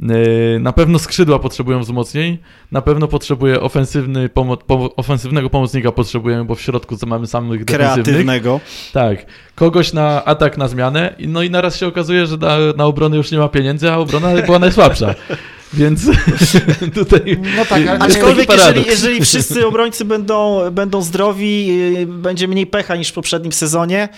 [0.00, 0.08] Yy,
[0.60, 2.38] na pewno skrzydła potrzebują wzmocnień,
[2.72, 8.60] na pewno potrzebuje ofensywny pomo- pomo- ofensywnego pomocnika potrzebujemy, bo w środku mamy samych kreatywnego.
[8.92, 13.16] Tak, kogoś na atak na zmianę, no i naraz się okazuje, że na, na obronę
[13.16, 15.14] już nie ma pieniędzy, a obrona była najsłabsza.
[15.74, 16.00] Więc
[16.94, 22.48] tutaj No tak, ale nie- Aczkolwiek jeżeli, jeżeli wszyscy obrońcy będą, będą zdrowi, yy, będzie
[22.48, 24.08] mniej pecha niż w poprzednim sezonie,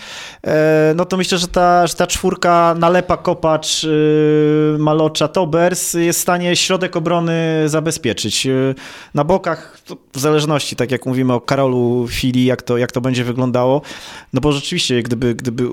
[0.47, 6.19] e, no to myślę, że ta, że ta czwórka Nalepa, Kopacz, yy, Malocza, Tobers jest
[6.19, 8.45] w stanie środek obrony zabezpieczyć.
[8.45, 8.75] Yy,
[9.13, 9.79] Na bokach,
[10.13, 13.81] w zależności, tak jak mówimy o Karolu Fili, jak to, jak to będzie wyglądało,
[14.33, 15.67] no bo rzeczywiście, gdyby, gdyby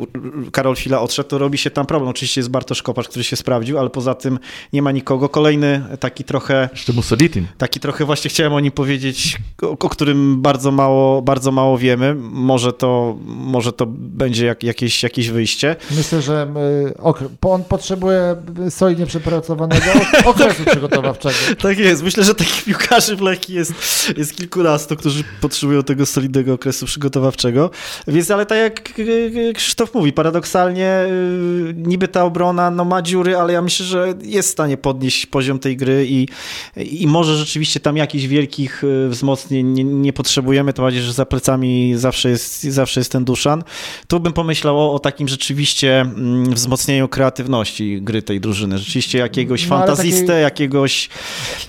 [0.52, 2.10] Karol Fila odszedł, to robi się tam problem.
[2.10, 4.38] Oczywiście jest Bartosz Kopacz, który się sprawdził, ale poza tym
[4.72, 5.28] nie ma nikogo.
[5.28, 5.65] Kolejny
[6.00, 7.46] taki trochę jeszcze Mussolitin.
[7.58, 12.14] Taki trochę właśnie chciałem o nim powiedzieć, o, o którym bardzo mało, bardzo mało wiemy.
[12.30, 15.76] Może to, może to będzie jak, jakieś, jakieś wyjście.
[15.90, 16.46] Myślę, że
[16.90, 18.36] y, okre- po- on potrzebuje
[18.70, 21.34] solidnie przepracowanego ok- okresu przygotowawczego.
[21.62, 22.02] Tak jest.
[22.02, 23.72] Myślę, że takich piłkarzy w Lechii jest,
[24.16, 27.70] jest kilkunastu, którzy potrzebują tego solidnego okresu przygotowawczego.
[28.08, 33.36] Więc, ale tak jak y, Krzysztof mówi, paradoksalnie y, niby ta obrona no, ma dziury,
[33.36, 36.28] ale ja myślę, że jest w stanie podnieść poziom tej gry i,
[36.76, 41.26] i może rzeczywiście tam jakichś wielkich y, wzmocnień nie, nie potrzebujemy, to bardziej, że za
[41.26, 43.64] plecami zawsze jest, zawsze jest ten Duszan.
[44.09, 48.78] Tu bym pomyślał o, o takim rzeczywiście mm, wzmocnieniu kreatywności gry tej drużyny.
[48.78, 51.09] Rzeczywiście jakiegoś No, fantazistę, takiej- jakiegoś...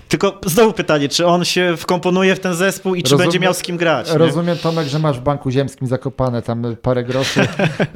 [0.08, 3.54] Tylko znowu pytanie, czy on się wkomponuje w ten zespół i czy Rozumiem- będzie miał
[3.54, 4.12] z kim grać?
[4.12, 4.18] nie?
[4.18, 7.40] Rozumiem, Tomek, że masz w banku ziemskim zakopane tam parę groszy.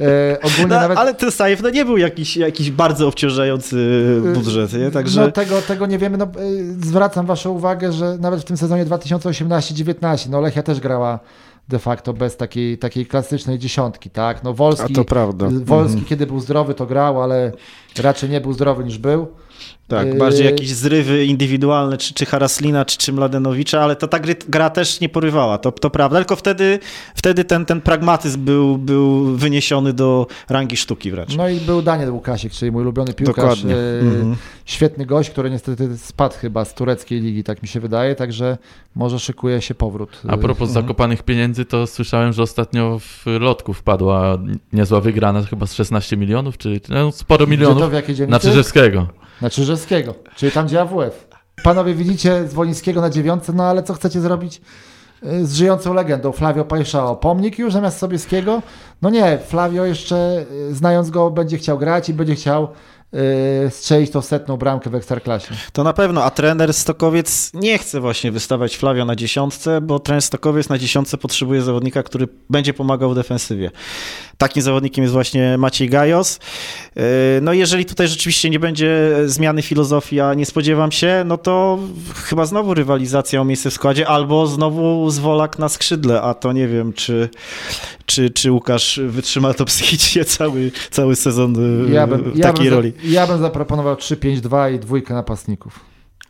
[0.00, 0.98] E, ogólnie No, nawet...
[0.98, 3.76] Ale ten Sajew no, nie był jakiś, jakiś bardzo obciążający
[4.34, 4.90] budżet, nie?
[4.90, 5.20] Także...
[5.20, 6.18] No tego, tego nie wiemy.
[6.18, 11.18] No, y, zwracam waszą uwagę, że nawet w tym sezonie 2018-19 no Lechia też grała
[11.68, 14.42] de facto bez takiej, takiej klasycznej dziesiątki, tak?
[14.44, 14.92] No Wolski.
[15.64, 16.08] Wolski Mhm.
[16.08, 17.52] kiedy był zdrowy to grał, ale
[18.02, 19.26] raczej nie był zdrowy niż był.
[19.88, 24.18] Tak, Yy, bardziej jakieś zrywy indywidualne, czy, czy Haraslina, czy, czy Mladenowicza, ale to ta
[24.18, 26.78] gry, gra też nie porywała, to, to prawda, tylko wtedy,
[27.14, 31.36] wtedy ten, ten pragmatyzm był, był wyniesiony do rangi sztuki wręcz.
[31.36, 33.36] No i był Daniel Łukasik, czyli mój ulubiony piłkarz.
[33.36, 33.74] Dokładnie.
[33.76, 34.36] e, Mhm.
[34.64, 38.58] Świetny gość, który niestety spadł chyba z tureckiej ligi, tak mi się wydaje, także
[38.94, 40.20] może szykuje się powrót.
[40.28, 40.84] A propos Mhm.
[40.84, 44.38] zakopanych pieniędzy, to słyszałem, że ostatnio w lotku wpadła
[44.72, 48.40] niezła wygrana, chyba z 16 milionów, czy no, sporo Gdzie to milionów w jakiej na?
[48.40, 49.06] Czyżewskiego.
[49.42, 51.28] Na Czyżewskiego, czyli tam gdzie AWF.
[51.62, 54.60] Panowie widzicie Zwolińskiego na dziewiątce, no ale co chcecie zrobić
[55.24, 57.16] y, z żyjącą legendą Flavio Pajszao?
[57.16, 58.62] Pomnik już zamiast Sobieskiego?
[59.02, 62.68] No nie, Flavio jeszcze y, znając go będzie chciał grać i będzie chciał
[63.70, 65.54] strzelić tą setną bramkę w Ekstraklasie.
[65.72, 70.22] To na pewno, a trener Stokowiec nie chce właśnie wystawiać Flavio na dziesiątce, bo trener
[70.22, 73.70] Stokowiec na dziesiątce potrzebuje zawodnika, który będzie pomagał w defensywie.
[74.38, 76.38] Takim zawodnikiem jest właśnie Maciej Gajos.
[76.96, 77.02] Yy,
[77.42, 81.78] No jeżeli tutaj rzeczywiście nie będzie zmiany filozofii, a nie spodziewam się, no to
[82.14, 86.68] chyba znowu rywalizacja o miejsce w składzie, albo znowu zwolak na skrzydle, a to nie
[86.68, 87.28] wiem, czy,
[88.06, 92.64] czy, czy Łukasz wytrzyma to psychicznie cały, cały sezon yy, Ja bym, w ja takiej
[92.64, 92.92] bym, roli.
[93.04, 95.80] Ja bym zaproponował 3-5-2 i dwójkę napastników.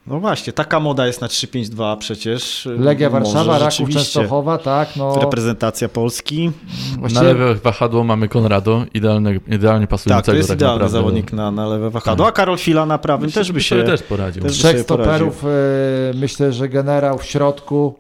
[0.07, 2.69] No właśnie, taka moda jest na 3-5-2 przecież.
[2.79, 4.01] Legia Może Warszawa, Raków rzeczywiście.
[4.01, 6.51] Częstochowa, tak, no Reprezentacja Polski.
[6.93, 10.99] Na właściwie lewe wahadło mamy Konrado, idealnie, idealnie Tak, pasującego to jest tak idealny naprawdę.
[10.99, 12.27] zawodnik na, na lewe wahadło.
[12.27, 13.83] A Karol Fila na prawym Myślę, też by się...
[13.83, 14.43] też poradził.
[14.43, 15.31] też trzech sobie poradził.
[15.33, 17.95] stoperów, y, myślę, że generał w środku,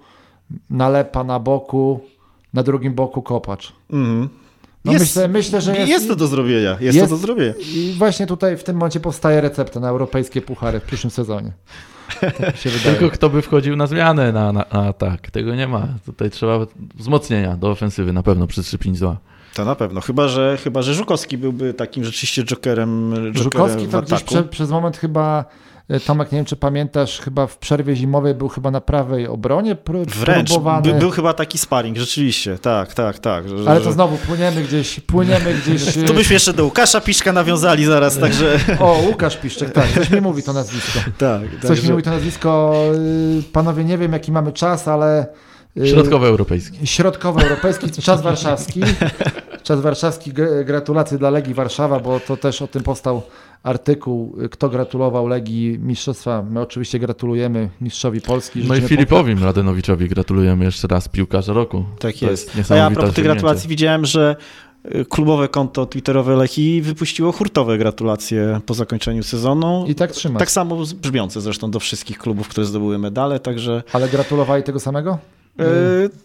[0.70, 2.00] nalepa na boku,
[2.54, 3.72] na drugim boku kopacz.
[3.90, 4.28] Mhm.
[4.84, 6.76] No jest, myślę, myślę, że jest, jest, to do zrobienia.
[6.80, 7.52] Jest, jest- to do zrobienia.
[7.74, 11.52] I właśnie tutaj w tym momencie powstaje recepta na europejskie puchary w przyszłym sezonie.
[12.20, 12.56] Tak.
[12.84, 15.30] Tylko kto by wchodził na zmianę na, na, na atak?
[15.30, 15.88] Tego nie ma.
[16.06, 19.16] Tutaj trzeba wzmocnienia do ofensywy na pewno przy 3-5-2.
[19.54, 20.00] To na pewno.
[20.00, 24.42] Chyba, że, chyba, że Żukowski byłby takim rzeczywiście jokerem, jokerem Żukowski w to gdzieś prze,
[24.44, 25.44] przez moment chyba,
[26.06, 30.06] Tomek, nie wiem czy pamiętasz, chyba w przerwie zimowej był chyba na prawej obronie pró-
[30.06, 30.48] Wręcz.
[30.50, 30.92] próbowany.
[30.92, 32.58] By, był chyba taki sparring, rzeczywiście.
[32.58, 33.48] Tak, tak, tak.
[33.48, 33.84] Że, Ale że...
[33.86, 35.96] to znowu płyniemy gdzieś, płyniemy gdzieś.
[35.96, 38.58] e, Tu byśmy jeszcze do Łukasza Piszka nawiązali zaraz, także...
[38.80, 40.98] O, Łukasz Piszczek, tak, coś mi mówi to nazwisko.
[41.18, 42.74] tak, Coś także- mi mówi to nazwisko.
[43.38, 45.26] y, Panowie, nie wiem jaki mamy czas, ale.
[45.76, 46.86] y, Środkowy europejski.
[46.86, 48.80] Środkowoeuropejski, czas warszawski.
[49.62, 50.32] Czas warszawski,
[50.64, 53.22] gratulacje dla Legii Warszawa, bo to też o tym powstał
[53.62, 56.42] artykuł, kto gratulował Legii Mistrzostwa.
[56.50, 58.64] My oczywiście gratulujemy mistrzowi Polski.
[58.68, 61.84] No i Filipowi Mladenowiczowi gratulujemy jeszcze raz piłkarza roku.
[61.98, 62.52] Tak To jest.
[62.70, 64.36] A ja a propos tych gratulacji widziałem, że
[64.94, 69.84] y, klubowe konto twitterowe Lechii wypuściło hurtowe gratulacje po zakończeniu sezonu.
[69.88, 70.38] I tak trzymać.
[70.40, 75.18] Tak samo brzmiące zresztą do wszystkich klubów, które zdobyły medale, także Ale gratulowali tego samego?
[75.60, 75.64] y,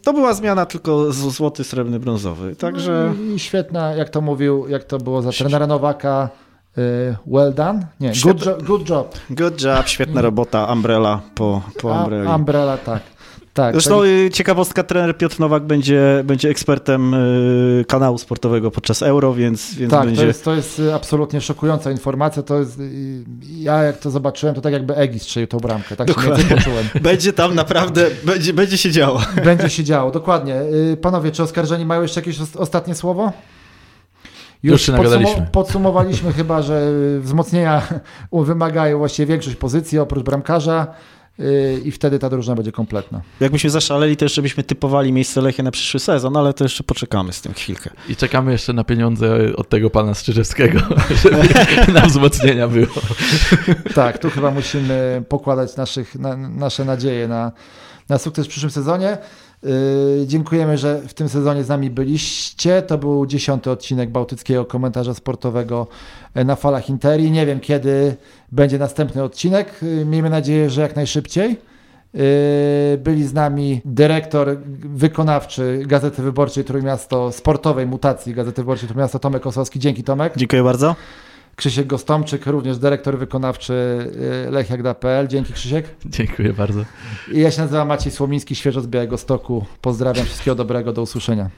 [0.04, 2.56] to była zmiana tylko z- złoty, srebrny, brązowy.
[2.56, 6.30] Także No i, I świetna, jak to mówił, jak to było za trenera Nowaka.
[6.78, 7.88] Y, Well done?
[8.00, 9.20] Nie, good, jo- good job.
[9.30, 12.28] good job, świetna robota, Umbrella po, po A, Umbrelli.
[12.30, 13.00] umbrella, tak.
[13.54, 14.08] tak Zresztą tak.
[14.08, 19.92] y, ciekawostka, trener Piotr Nowak będzie, będzie ekspertem y, kanału sportowego podczas Euro, więc, więc
[19.92, 20.22] Tak, będzie...
[20.22, 22.44] to jest, to jest y, absolutnie szokująca informacja.
[22.44, 22.80] To jest,
[23.60, 25.96] ja jak to zobaczyłem, to tak jakby Egi strzelił tą bramkę.
[25.96, 26.38] Tak się Dokładnie.
[26.44, 26.86] więcej poczułem.
[27.02, 29.22] Będzie tam naprawdę, będzie, będzie się działo.
[29.46, 30.56] Będzie się działo, dokładnie.
[31.02, 33.32] Panowie, czy oskarżeni mają jeszcze jakieś os- ostatnie słowo?
[34.64, 35.48] Już się nagadaliśmy.
[35.52, 37.82] podsumowaliśmy chyba, że wzmocnienia
[38.32, 40.88] wymagają właściwie większość pozycji oprócz bramkarza
[41.40, 43.22] y, i wtedy ta drużyna będzie kompletna.
[43.40, 47.34] Jakbyśmy zaszaleli, to jeszcze byśmy typowali miejsce Lechia na przyszły sezon, ale to jeszcze poczekamy
[47.34, 47.90] z tym chwilkę.
[48.10, 50.80] I czekamy jeszcze na pieniądze od tego pana Strzyżewskiego,
[51.24, 51.48] żeby
[51.94, 52.96] na wzmocnienia było.
[53.96, 57.52] Tak, tu chyba musimy pokładać naszych, na, nasze nadzieje na,
[58.10, 59.18] na sukces w przyszłym sezonie.
[59.68, 62.82] Yy, dziękujemy, że w tym sezonie z nami byliście.
[62.82, 65.88] To był dziesiąty odcinek Bałtyckiego Komentarza Sportowego
[66.34, 67.32] e, na falach Interi.
[67.32, 68.16] Nie wiem, kiedy
[68.52, 69.74] będzie następny odcinek.
[69.82, 71.50] Yy, miejmy nadzieję, że jak najszybciej.
[72.14, 72.22] Yy,
[72.98, 79.80] Byli z nami dyrektor wykonawczy Gazety Wyborczej Trójmiasto, sportowej mutacji Gazety Wyborczej Trójmiasto Tomek Osowski.
[79.80, 80.34] Dzięki Tomek.
[80.36, 80.96] Dziękuję bardzo.
[81.58, 83.74] Krzysiek Gostomczyk, również dyrektor wykonawczy
[84.48, 85.28] y, lechiagda.pl.
[85.28, 85.86] Dzięki Krzysiek.
[86.06, 86.82] Dziękuję bardzo.
[87.32, 89.66] I ja się nazywam Maciej Słomiński, świeżo z Białego Stoku.
[89.82, 91.50] Pozdrawiam, wszystkiego dobrego, do usłyszenia.